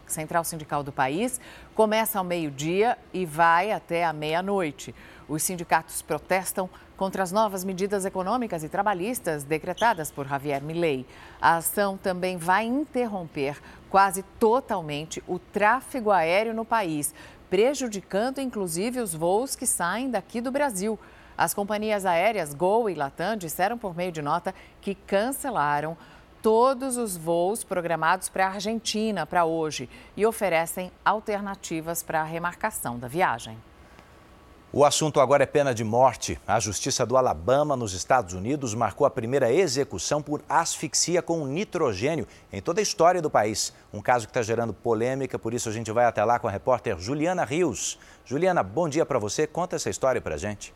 central 0.06 0.44
sindical 0.44 0.82
do 0.82 0.92
país, 0.92 1.38
começa 1.74 2.18
ao 2.18 2.24
meio-dia 2.24 2.96
e 3.12 3.26
vai 3.26 3.72
até 3.72 4.04
a 4.04 4.12
meia-noite. 4.12 4.94
Os 5.28 5.42
sindicatos 5.42 6.00
protestam 6.00 6.68
contra 7.02 7.24
as 7.24 7.32
novas 7.32 7.64
medidas 7.64 8.04
econômicas 8.04 8.62
e 8.62 8.68
trabalhistas 8.68 9.42
decretadas 9.42 10.08
por 10.08 10.24
Javier 10.24 10.62
Milei. 10.62 11.04
A 11.40 11.56
ação 11.56 11.96
também 11.96 12.36
vai 12.36 12.64
interromper 12.64 13.60
quase 13.90 14.22
totalmente 14.38 15.20
o 15.26 15.36
tráfego 15.36 16.12
aéreo 16.12 16.54
no 16.54 16.64
país, 16.64 17.12
prejudicando 17.50 18.40
inclusive 18.40 19.00
os 19.00 19.12
voos 19.16 19.56
que 19.56 19.66
saem 19.66 20.10
daqui 20.12 20.40
do 20.40 20.52
Brasil. 20.52 20.96
As 21.36 21.52
companhias 21.52 22.06
aéreas 22.06 22.54
Gol 22.54 22.88
e 22.88 22.94
Latam 22.94 23.36
disseram 23.36 23.76
por 23.76 23.96
meio 23.96 24.12
de 24.12 24.22
nota 24.22 24.54
que 24.80 24.94
cancelaram 24.94 25.96
todos 26.40 26.96
os 26.96 27.16
voos 27.16 27.64
programados 27.64 28.28
para 28.28 28.46
a 28.46 28.50
Argentina 28.50 29.26
para 29.26 29.44
hoje 29.44 29.90
e 30.16 30.24
oferecem 30.24 30.92
alternativas 31.04 32.00
para 32.00 32.20
a 32.20 32.24
remarcação 32.24 32.96
da 32.96 33.08
viagem. 33.08 33.58
O 34.74 34.86
assunto 34.86 35.20
agora 35.20 35.42
é 35.42 35.46
pena 35.46 35.74
de 35.74 35.84
morte. 35.84 36.40
A 36.46 36.58
Justiça 36.58 37.04
do 37.04 37.18
Alabama, 37.18 37.76
nos 37.76 37.92
Estados 37.92 38.32
Unidos, 38.32 38.72
marcou 38.72 39.06
a 39.06 39.10
primeira 39.10 39.52
execução 39.52 40.22
por 40.22 40.42
asfixia 40.48 41.20
com 41.20 41.46
nitrogênio 41.46 42.26
em 42.50 42.62
toda 42.62 42.80
a 42.80 42.82
história 42.82 43.20
do 43.20 43.28
país. 43.28 43.74
Um 43.92 44.00
caso 44.00 44.26
que 44.26 44.30
está 44.30 44.40
gerando 44.40 44.72
polêmica, 44.72 45.38
por 45.38 45.52
isso 45.52 45.68
a 45.68 45.72
gente 45.72 45.92
vai 45.92 46.06
até 46.06 46.24
lá 46.24 46.38
com 46.38 46.48
a 46.48 46.50
repórter 46.50 46.98
Juliana 46.98 47.44
Rios. 47.44 47.98
Juliana, 48.24 48.62
bom 48.62 48.88
dia 48.88 49.04
para 49.04 49.18
você. 49.18 49.46
Conta 49.46 49.76
essa 49.76 49.90
história 49.90 50.22
para 50.22 50.38
gente. 50.38 50.72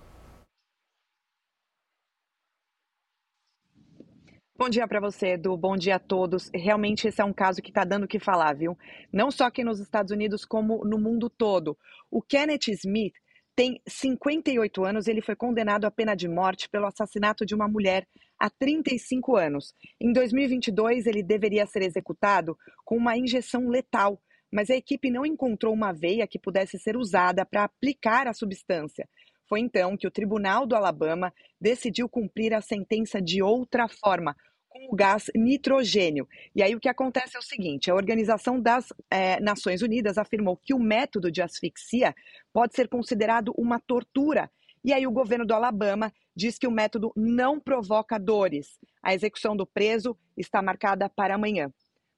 Bom 4.59 4.69
dia 4.69 4.87
para 4.87 5.01
você, 5.01 5.29
Edu. 5.29 5.57
Bom 5.57 5.75
dia 5.75 5.97
a 5.97 5.99
todos. 5.99 6.51
Realmente 6.55 7.09
esse 7.09 7.23
é 7.23 7.25
um 7.25 7.33
caso 7.33 7.63
que 7.63 7.71
está 7.71 7.83
dando 7.83 8.05
o 8.05 8.09
que 8.09 8.19
falar, 8.19 8.55
viu? 8.55 8.77
Não 9.11 9.31
só 9.31 9.45
aqui 9.45 9.65
nos 9.65 9.81
Estados 9.81 10.13
Unidos, 10.13 10.45
como 10.45 10.85
no 10.85 10.99
mundo 10.99 11.31
todo. 11.31 11.79
O 12.11 12.21
Kenneth 12.21 12.69
Smith 12.69 13.15
tem 13.57 13.81
58 13.89 14.85
anos, 14.85 15.09
ele 15.09 15.23
foi 15.23 15.35
condenado 15.35 15.87
à 15.87 15.91
pena 15.91 16.15
de 16.15 16.29
morte 16.29 16.69
pelo 16.69 16.87
assassinato 16.87 17.47
de 17.47 17.55
uma 17.55 17.67
mulher 17.67 18.07
há 18.39 18.51
35 18.51 19.35
anos. 19.35 19.75
Em 19.99 20.13
2022, 20.13 21.07
ele 21.07 21.23
deveria 21.23 21.67
ser 21.67 21.83
executado 21.83 22.57
com 22.85 22.99
uma 22.99 23.17
injeção 23.17 23.67
letal, 23.69 24.21
mas 24.53 24.69
a 24.69 24.77
equipe 24.77 25.11
não 25.11 25.25
encontrou 25.25 25.73
uma 25.73 25.91
veia 25.91 26.27
que 26.27 26.39
pudesse 26.39 26.79
ser 26.79 26.99
usada 26.99 27.47
para 27.47 27.65
aplicar 27.65 28.29
a 28.29 28.35
substância. 28.35 29.09
Foi 29.49 29.61
então 29.61 29.97
que 29.97 30.07
o 30.07 30.11
Tribunal 30.11 30.67
do 30.67 30.77
Alabama 30.77 31.33
decidiu 31.59 32.11
cumprir 32.11 32.53
a 32.53 32.61
sentença 32.61 33.23
de 33.23 33.43
outra 33.43 33.89
forma, 33.89 34.37
o 34.89 34.97
gás 34.97 35.31
nitrogênio. 35.35 36.29
E 36.55 36.63
aí 36.63 36.75
o 36.75 36.81
que 36.81 36.89
acontece 36.89 37.37
é 37.37 37.39
o 37.39 37.43
seguinte: 37.43 37.91
a 37.91 37.95
Organização 37.95 38.61
das 38.61 38.93
é, 39.11 39.41
Nações 39.41 39.83
Unidas 39.83 40.19
afirmou 40.19 40.57
que 40.57 40.75
o 40.75 40.79
método 40.79 41.31
de 41.31 41.43
asfixia 41.43 42.15
pode 42.53 42.75
ser 42.75 42.89
considerado 42.89 43.53
uma 43.57 43.81
tortura. 43.81 44.51
E 44.85 44.93
aí 44.93 45.07
o 45.07 45.11
governo 45.11 45.45
do 45.45 45.55
Alabama 45.55 46.13
diz 46.35 46.59
que 46.59 46.67
o 46.67 46.71
método 46.71 47.13
não 47.17 47.59
provoca 47.59 48.19
dores. 48.19 48.79
A 49.03 49.15
execução 49.15 49.57
do 49.57 49.67
preso 49.67 50.17
está 50.37 50.63
marcada 50.63 51.09
para 51.09 51.35
amanhã. 51.35 51.73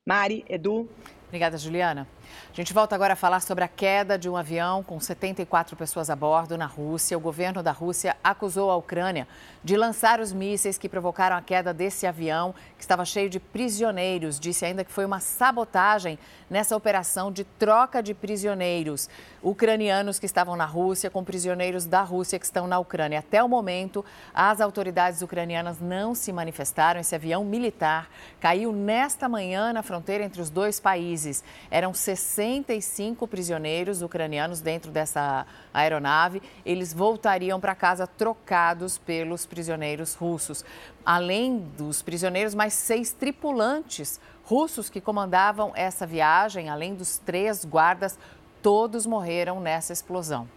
Mari, 0.05 0.45
Edu. 0.49 0.89
Obrigada, 1.29 1.59
Juliana. 1.59 2.09
A 2.51 2.57
gente 2.57 2.73
volta 2.73 2.95
agora 2.95 3.13
a 3.13 3.17
falar 3.17 3.41
sobre 3.41 3.63
a 3.63 3.69
queda 3.69 4.19
de 4.19 4.31
um 4.31 4.37
avião 4.37 4.83
com 4.83 4.99
74 4.99 5.77
pessoas 5.77 6.09
a 6.09 6.17
bordo 6.17 6.57
na 6.57 6.65
Rússia. 6.65 7.19
O 7.19 7.21
governo 7.21 7.63
da 7.63 7.71
Rússia 7.71 8.17
acusou 8.25 8.71
a 8.71 8.77
Ucrânia 8.77 9.29
de 9.63 9.77
lançar 9.77 10.21
os 10.21 10.33
mísseis 10.33 10.79
que 10.79 10.89
provocaram 10.89 11.37
a 11.37 11.43
queda 11.43 11.75
desse 11.75 12.07
avião, 12.07 12.55
que 12.79 12.83
estava 12.83 13.05
cheio 13.05 13.29
de 13.29 13.39
prisioneiros. 13.39 14.41
Disse 14.41 14.65
ainda 14.65 14.83
que 14.85 14.91
foi 14.91 15.05
uma 15.05 15.21
sabotagem 15.21 16.19
nessa 16.51 16.77
operação 16.77 17.31
de 17.31 17.45
troca 17.45 18.03
de 18.03 18.15
prisioneiros 18.15 19.09
ucranianos 19.43 20.19
que 20.19 20.27
estavam 20.27 20.57
na 20.57 20.65
Rússia 20.65 21.11
com 21.11 21.23
prisioneiros 21.23 21.87
da 21.87 22.03
Rússia 22.03 22.39
que 22.39 22.45
estão 22.45 22.67
na 22.67 22.79
Ucrânia. 22.79 23.21
Até 23.21 23.43
o 23.43 23.49
momento, 23.49 24.05
as 24.35 24.61
autoridades 24.61 25.23
ucranianas 25.23 25.81
não 25.81 26.15
se 26.15 26.33
manifestaram. 26.33 27.01
Esse 27.01 27.15
avião 27.15 27.45
militar 27.45 28.09
caiu 28.41 28.73
nesta 28.73 29.29
manhã 29.29 29.73
na 29.73 29.83
fronteira 29.83 30.25
entre 30.25 30.41
os 30.41 30.51
dois 30.51 30.81
países. 30.81 31.45
Eram 31.71 31.95
65 31.95 33.27
prisioneiros 33.29 34.03
ucranianos 34.03 34.61
dentro 34.61 34.91
dessa 34.91 35.47
aeronave. 35.73 36.43
Eles 36.65 36.93
voltariam 36.93 37.61
para 37.61 37.75
casa 37.75 38.07
trocados 38.07 38.99
pelos 38.99 39.47
prisioneiros 39.47 40.15
russos. 40.15 40.65
Além 41.05 41.59
dos 41.77 42.03
prisioneiros, 42.03 42.55
mais 42.55 42.75
seis 42.75 43.13
tripulantes 43.13 44.21
russos 44.49 44.89
que 44.89 44.99
comandavam 44.99 45.73
essa 45.75 46.07
viagem, 46.07 46.71
além 46.71 46.95
dos 46.95 47.19
três 47.19 47.67
guardas, 47.67 48.19
todos 48.63 49.05
morreram 49.05 49.61
nessa 49.61 49.93
explosão. 49.93 50.49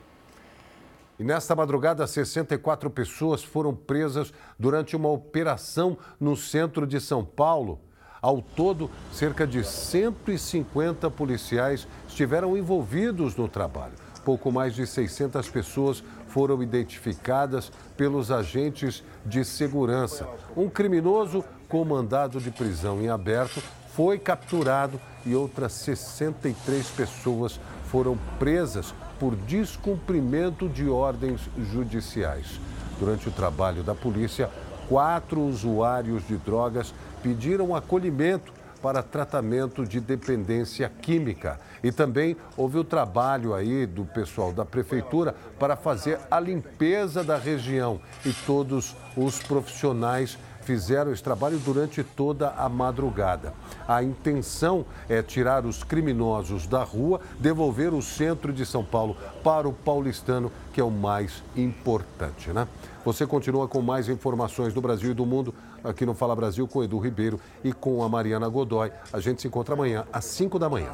E 1.19 1.25
nesta 1.25 1.54
madrugada, 1.54 2.08
64 2.08 2.89
pessoas 2.89 3.43
foram 3.43 3.75
presas 3.75 4.34
durante 4.58 4.95
uma 4.95 5.10
operação 5.10 5.97
no 6.17 6.38
centro 6.38 6.88
de 6.88 7.01
São 7.01 7.25
Paulo. 7.25 7.82
Ao 8.21 8.41
todo, 8.41 8.89
cerca 9.12 9.45
de 9.45 9.62
150 9.62 11.12
policiais 11.12 11.86
estiveram 12.08 12.56
envolvidos 12.56 13.36
no 13.36 13.49
trabalho. 13.49 13.95
Pouco 14.23 14.54
mais 14.54 14.73
de 14.73 14.88
600 14.88 15.49
pessoas 15.49 16.01
foram 16.27 16.63
identificadas 16.63 17.69
pelos 17.97 18.32
agentes 18.32 19.04
de 19.25 19.43
segurança. 19.43 20.30
Um 20.56 20.69
criminoso 20.69 21.43
com 21.67 21.84
mandado 21.84 22.39
de 22.39 22.51
prisão 22.51 23.01
em 23.01 23.10
aberto 23.10 23.62
foi 23.95 24.17
capturado 24.17 24.99
e 25.25 25.36
outras 25.36 25.73
63 25.73 26.88
pessoas 26.89 27.60
foram 27.86 28.17
presas 28.39 28.93
por 29.19 29.36
descumprimento 29.36 30.69
de 30.69 30.88
ordens 30.88 31.41
judiciais. 31.71 32.60
Durante 32.99 33.27
o 33.27 33.32
trabalho 33.32 33.84
da 33.84 33.93
polícia, 33.93 34.49
quatro 34.88 35.41
usuários 35.41 36.25
de 36.27 36.38
drogas 36.38 36.93
pediram 37.21 37.75
acolhimento 37.75 38.54
para 38.82 39.04
tratamento 39.04 39.86
de 39.86 39.99
dependência 39.99 40.89
química. 40.89 41.60
E 41.84 41.91
também 41.91 42.36
houve 42.58 42.80
o 42.80 42.84
trabalho 42.84 43.54
aí 43.54 43.86
do 43.86 44.06
pessoal 44.06 44.51
da 44.51 44.65
prefeitura 44.65 45.36
para 45.60 45.75
fazer 45.75 46.19
a 46.30 46.39
limpeza 46.39 47.23
da 47.23 47.38
região. 47.38 48.01
E 48.25 48.34
todos 48.34 48.95
os 49.15 49.38
profissionais 49.39 50.38
fizeram 50.62 51.12
esse 51.12 51.21
trabalho 51.21 51.58
durante 51.60 52.04
toda 52.04 52.52
a 52.52 52.69
madrugada. 52.69 53.54
A 53.88 54.04
intenção 54.04 54.86
é 55.10 55.21
tirar 55.21 55.65
os 55.65 55.84
criminosos 55.84 56.67
da 56.67 56.84
rua, 56.84 57.19
devolver 57.39 57.93
o 57.93 58.02
centro 58.02 58.54
de 58.54 58.65
São 58.65 58.84
Paulo 58.84 59.17
para 59.43 59.67
o 59.67 59.74
paulistano, 59.74 60.52
que 60.74 60.80
é 60.80 60.84
o 60.84 60.91
mais 60.91 61.43
importante, 61.56 62.52
né? 62.52 62.67
Você 63.04 63.26
continua 63.26 63.67
com 63.67 63.82
mais 63.82 64.08
informações 64.08 64.74
do 64.74 64.82
Brasil 64.82 65.12
e 65.12 65.13
do 65.15 65.26
mundo 65.26 65.54
aqui 65.84 66.06
no 66.06 66.13
Fala 66.13 66.36
Brasil 66.36 66.67
com 66.67 66.84
Edu 66.84 67.00
Ribeiro 67.00 67.39
e 67.63 67.74
com 67.74 68.04
a 68.04 68.10
Mariana 68.10 68.47
Godoy. 68.47 68.91
A 69.12 69.19
gente 69.19 69.41
se 69.41 69.47
encontra 69.47 69.74
amanhã 69.74 70.06
às 70.13 70.26
5 70.26 70.60
da 70.60 70.69
manhã. 70.69 70.91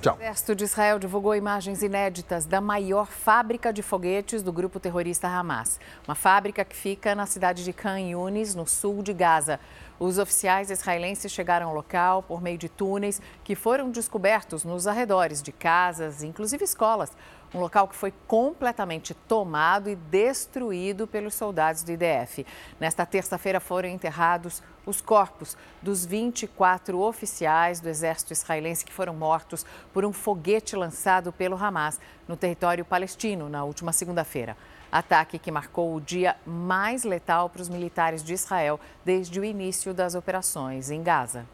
Tchau. 0.00 0.16
O 0.16 0.22
Exército 0.22 0.54
de 0.54 0.64
Israel 0.64 0.98
divulgou 0.98 1.34
imagens 1.34 1.82
inéditas 1.82 2.46
da 2.46 2.60
maior 2.60 3.06
fábrica 3.06 3.72
de 3.72 3.82
foguetes 3.82 4.42
do 4.42 4.52
grupo 4.52 4.80
terrorista 4.80 5.28
Hamas. 5.28 5.78
Uma 6.06 6.14
fábrica 6.14 6.64
que 6.64 6.76
fica 6.76 7.14
na 7.14 7.26
cidade 7.26 7.64
de 7.64 7.72
Khan 7.72 8.00
Yunis, 8.00 8.54
no 8.54 8.66
sul 8.66 9.02
de 9.02 9.12
Gaza. 9.12 9.60
Os 9.98 10.18
oficiais 10.18 10.70
israelenses 10.70 11.30
chegaram 11.30 11.68
ao 11.68 11.74
local 11.74 12.22
por 12.22 12.40
meio 12.40 12.56
de 12.56 12.68
túneis 12.68 13.20
que 13.44 13.54
foram 13.54 13.90
descobertos 13.90 14.64
nos 14.64 14.86
arredores 14.86 15.42
de 15.42 15.52
casas, 15.52 16.22
inclusive 16.22 16.64
escolas 16.64 17.12
um 17.54 17.60
local 17.60 17.88
que 17.88 17.96
foi 17.96 18.12
completamente 18.26 19.12
tomado 19.14 19.90
e 19.90 19.96
destruído 19.96 21.06
pelos 21.06 21.34
soldados 21.34 21.82
do 21.82 21.92
IDF. 21.92 22.46
Nesta 22.78 23.04
terça-feira 23.04 23.60
foram 23.60 23.88
enterrados 23.88 24.62
os 24.86 25.00
corpos 25.00 25.56
dos 25.82 26.06
24 26.06 26.98
oficiais 27.00 27.80
do 27.80 27.88
exército 27.88 28.32
israelense 28.32 28.84
que 28.84 28.92
foram 28.92 29.14
mortos 29.14 29.66
por 29.92 30.04
um 30.04 30.12
foguete 30.12 30.76
lançado 30.76 31.32
pelo 31.32 31.56
Hamas 31.56 32.00
no 32.26 32.36
território 32.36 32.84
palestino 32.84 33.48
na 33.48 33.64
última 33.64 33.92
segunda-feira. 33.92 34.56
Ataque 34.90 35.38
que 35.38 35.52
marcou 35.52 35.94
o 35.94 36.00
dia 36.00 36.36
mais 36.44 37.04
letal 37.04 37.48
para 37.48 37.62
os 37.62 37.68
militares 37.68 38.24
de 38.24 38.32
Israel 38.32 38.80
desde 39.04 39.38
o 39.38 39.44
início 39.44 39.94
das 39.94 40.14
operações 40.14 40.90
em 40.90 41.02
Gaza. 41.02 41.46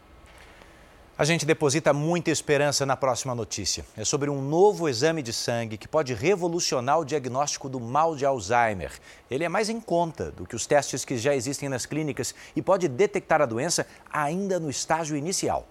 A 1.19 1.25
gente 1.25 1.47
deposita 1.47 1.91
muita 1.93 2.29
esperança 2.29 2.85
na 2.85 2.95
próxima 2.95 3.33
notícia. 3.33 3.83
É 3.97 4.05
sobre 4.05 4.29
um 4.29 4.39
novo 4.39 4.87
exame 4.87 5.23
de 5.23 5.33
sangue 5.33 5.75
que 5.75 5.87
pode 5.87 6.13
revolucionar 6.13 6.99
o 6.99 7.03
diagnóstico 7.03 7.67
do 7.67 7.79
mal 7.79 8.15
de 8.15 8.23
Alzheimer. 8.23 8.91
Ele 9.27 9.43
é 9.43 9.49
mais 9.49 9.67
em 9.67 9.81
conta 9.81 10.29
do 10.29 10.45
que 10.45 10.55
os 10.55 10.67
testes 10.67 11.03
que 11.03 11.17
já 11.17 11.35
existem 11.35 11.69
nas 11.69 11.87
clínicas 11.87 12.35
e 12.55 12.61
pode 12.61 12.87
detectar 12.87 13.41
a 13.41 13.47
doença 13.47 13.87
ainda 14.13 14.59
no 14.59 14.69
estágio 14.69 15.17
inicial. 15.17 15.67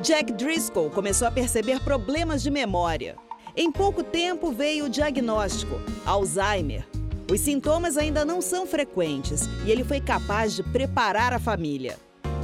Jack 0.00 0.32
Driscoll 0.32 0.88
começou 0.88 1.28
a 1.28 1.30
perceber 1.30 1.80
problemas 1.80 2.42
de 2.42 2.50
memória. 2.50 3.18
Em 3.54 3.70
pouco 3.70 4.02
tempo 4.02 4.50
veio 4.50 4.86
o 4.86 4.88
diagnóstico: 4.88 5.78
Alzheimer. 6.06 6.88
Os 7.30 7.40
sintomas 7.40 7.98
ainda 7.98 8.24
não 8.24 8.40
são 8.40 8.66
frequentes 8.66 9.42
e 9.66 9.70
ele 9.70 9.84
foi 9.84 10.00
capaz 10.00 10.54
de 10.56 10.62
preparar 10.62 11.34
a 11.34 11.38
família. 11.38 11.98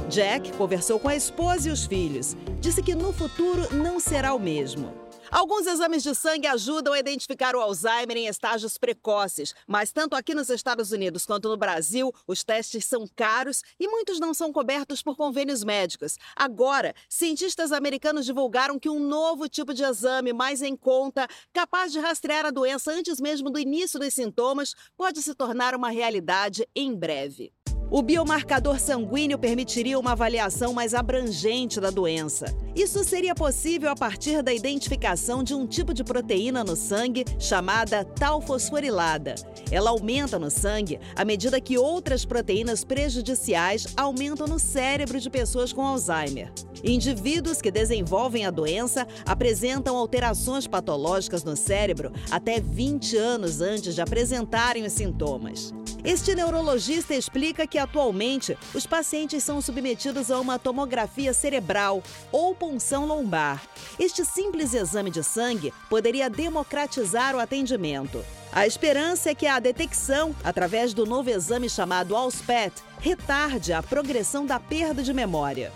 Jack 0.09 0.51
conversou 0.53 0.99
com 0.99 1.07
a 1.07 1.15
esposa 1.15 1.69
e 1.69 1.71
os 1.71 1.85
filhos. 1.85 2.35
Disse 2.59 2.81
que 2.81 2.95
no 2.95 3.13
futuro 3.13 3.71
não 3.75 3.99
será 3.99 4.33
o 4.33 4.39
mesmo. 4.39 4.91
Alguns 5.29 5.67
exames 5.67 6.01
de 6.01 6.15
sangue 6.15 6.47
ajudam 6.47 6.91
a 6.91 6.99
identificar 6.99 7.55
o 7.55 7.61
Alzheimer 7.61 8.17
em 8.17 8.25
estágios 8.25 8.79
precoces, 8.79 9.53
mas 9.67 9.91
tanto 9.91 10.15
aqui 10.15 10.33
nos 10.33 10.49
Estados 10.49 10.91
Unidos 10.91 11.23
quanto 11.27 11.47
no 11.47 11.55
Brasil, 11.55 12.11
os 12.25 12.43
testes 12.43 12.85
são 12.85 13.07
caros 13.15 13.61
e 13.79 13.87
muitos 13.87 14.19
não 14.19 14.33
são 14.33 14.51
cobertos 14.51 15.03
por 15.03 15.15
convênios 15.15 15.63
médicos. 15.63 16.17
Agora, 16.35 16.95
cientistas 17.07 17.71
americanos 17.71 18.25
divulgaram 18.25 18.79
que 18.79 18.89
um 18.89 18.99
novo 18.99 19.47
tipo 19.47 19.71
de 19.71 19.83
exame 19.83 20.33
mais 20.33 20.63
em 20.63 20.75
conta, 20.75 21.27
capaz 21.53 21.91
de 21.91 21.99
rastrear 21.99 22.47
a 22.47 22.51
doença 22.51 22.91
antes 22.91 23.21
mesmo 23.21 23.51
do 23.51 23.59
início 23.59 23.99
dos 23.99 24.15
sintomas, 24.15 24.73
pode 24.97 25.21
se 25.21 25.35
tornar 25.35 25.75
uma 25.75 25.91
realidade 25.91 26.67
em 26.75 26.95
breve. 26.95 27.53
O 27.91 28.03
biomarcador 28.03 28.79
sanguíneo 28.79 29.39
permitiria 29.39 29.97
uma 29.97 30.11
avaliação 30.11 30.73
mais 30.73 30.93
abrangente 30.93 31.81
da 31.81 31.89
doença. 31.89 32.55
Isso 32.75 33.03
seria 33.03 33.33
possível 33.33 33.89
a 33.89 33.95
partir 33.95 34.41
da 34.43 34.53
identificação 34.53 35.43
de 35.43 35.53
um 35.53 35.65
tipo 35.65 35.93
de 35.93 36.03
proteína 36.03 36.63
no 36.63 36.75
sangue 36.75 37.25
chamada 37.39 38.05
tal 38.05 38.41
fosforilada. 38.41 39.35
Ela 39.71 39.89
aumenta 39.89 40.37
no 40.37 40.49
sangue 40.49 40.99
à 41.15 41.25
medida 41.25 41.59
que 41.59 41.77
outras 41.77 42.25
proteínas 42.25 42.83
prejudiciais 42.83 43.87
aumentam 43.97 44.47
no 44.47 44.59
cérebro 44.59 45.19
de 45.19 45.29
pessoas 45.29 45.73
com 45.73 45.81
Alzheimer. 45.81 46.51
Indivíduos 46.83 47.61
que 47.61 47.71
desenvolvem 47.71 48.45
a 48.45 48.51
doença 48.51 49.05
apresentam 49.25 49.97
alterações 49.97 50.65
patológicas 50.65 51.43
no 51.43 51.55
cérebro 51.55 52.11
até 52.31 52.59
20 52.59 53.17
anos 53.17 53.59
antes 53.61 53.95
de 53.95 54.01
apresentarem 54.01 54.85
os 54.85 54.93
sintomas. 54.93 55.73
Este 56.03 56.33
neurologista 56.33 57.13
explica 57.13 57.67
que 57.67 57.77
atualmente 57.77 58.57
os 58.73 58.85
pacientes 58.85 59.43
são 59.43 59.61
submetidos 59.61 60.31
a 60.31 60.39
uma 60.39 60.57
tomografia 60.57 61.33
cerebral 61.33 62.01
ou 62.31 62.55
punção 62.59 63.05
lombar. 63.05 63.63
Este 63.97 64.25
simples 64.25 64.73
exame 64.73 65.09
de 65.09 65.23
sangue 65.23 65.73
poderia 65.89 66.29
democratizar 66.29 67.35
o 67.35 67.39
atendimento. 67.39 68.23
A 68.51 68.67
esperança 68.67 69.29
é 69.29 69.35
que 69.35 69.47
a 69.47 69.59
detecção, 69.59 70.35
através 70.43 70.93
do 70.93 71.05
novo 71.05 71.29
exame 71.29 71.69
chamado 71.69 72.15
ALSPET, 72.15 72.73
retarde 72.99 73.71
a 73.71 73.81
progressão 73.81 74.45
da 74.45 74.59
perda 74.59 75.01
de 75.01 75.13
memória. 75.13 75.71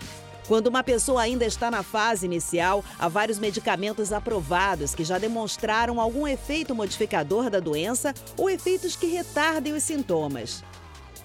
Quando 0.46 0.66
uma 0.66 0.82
pessoa 0.82 1.22
ainda 1.22 1.46
está 1.46 1.70
na 1.70 1.82
fase 1.82 2.26
inicial, 2.26 2.84
há 2.98 3.08
vários 3.08 3.38
medicamentos 3.38 4.12
aprovados 4.12 4.94
que 4.94 5.02
já 5.02 5.16
demonstraram 5.16 5.98
algum 5.98 6.28
efeito 6.28 6.74
modificador 6.74 7.48
da 7.48 7.60
doença 7.60 8.12
ou 8.36 8.50
efeitos 8.50 8.94
que 8.94 9.06
retardem 9.06 9.72
os 9.72 9.82
sintomas. 9.82 10.62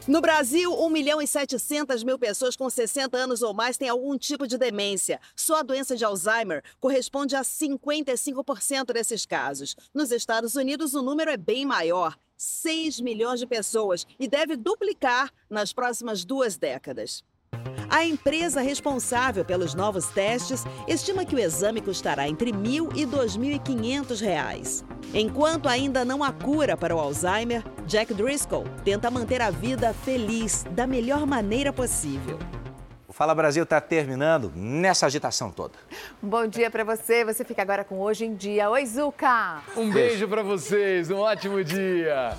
No 0.08 0.22
Brasil, 0.22 0.74
1 0.74 0.90
milhão 0.90 1.22
e 1.22 1.28
700 1.28 2.04
mil 2.04 2.18
pessoas 2.18 2.56
com 2.56 2.70
60 2.70 3.16
anos 3.16 3.42
ou 3.42 3.54
mais 3.54 3.78
têm 3.78 3.90
algum 3.90 4.18
tipo 4.18 4.48
de 4.48 4.58
demência. 4.58 5.20
Só 5.36 5.58
a 5.58 5.64
doença 5.64 5.96
de 5.96 6.04
Alzheimer 6.04 6.64
corresponde 6.80 7.36
a 7.36 7.42
55% 7.42 8.92
desses 8.94 9.26
casos. 9.26 9.76
Nos 9.94 10.12
Estados 10.12 10.56
Unidos, 10.56 10.94
o 10.96 11.02
número 11.02 11.30
é 11.30 11.38
bem 11.38 11.66
maior. 11.66 12.18
6 12.38 13.02
milhões 13.02 13.40
de 13.40 13.46
pessoas 13.46 14.08
e 14.18 14.28
deve 14.28 14.56
duplicar 14.56 15.32
nas 15.50 15.74
próximas 15.74 16.24
duas 16.24 16.58
décadas. 16.58 17.22
A 17.90 18.06
empresa 18.06 18.62
responsável 18.62 19.44
pelos 19.44 19.74
novos 19.74 20.06
testes 20.08 20.64
estima 20.88 21.26
que 21.26 21.36
o 21.36 21.40
exame 21.40 21.82
custará 21.82 22.30
entre 22.30 22.52
R$ 22.52 22.58
1.000 22.58 22.96
e 22.96 23.06
2.500 23.06 24.22
reais. 24.22 24.86
Enquanto 25.12 25.68
ainda 25.68 26.06
não 26.06 26.24
há 26.24 26.32
cura 26.32 26.78
para 26.78 26.96
o 26.96 27.00
Alzheimer, 27.00 27.64
Jack 27.88 28.14
Driscoll 28.14 28.66
tenta 28.86 29.10
manter 29.10 29.42
a 29.42 29.50
vida 29.50 29.92
feliz 29.92 30.64
da 30.70 30.86
melhor 30.86 31.26
maneira 31.26 31.74
possível. 31.74 32.38
O 33.08 33.12
Fala 33.12 33.34
Brasil 33.34 33.64
está 33.64 33.82
terminando 33.82 34.52
nessa 34.56 35.08
agitação 35.08 35.50
toda. 35.50 35.74
Um 36.22 36.30
bom 36.30 36.46
dia 36.46 36.70
para 36.70 36.84
você. 36.84 37.26
Você 37.26 37.44
fica 37.44 37.64
agora 37.64 37.84
com 37.84 38.00
Hoje 38.00 38.24
em 38.24 38.36
Dia. 38.36 38.70
Oi, 38.70 38.86
Zuca! 38.86 39.64
Um 39.76 39.90
beijo 39.90 40.28
para 40.28 40.44
vocês, 40.44 41.10
um 41.10 41.18
ótimo 41.18 41.64
dia! 41.64 42.28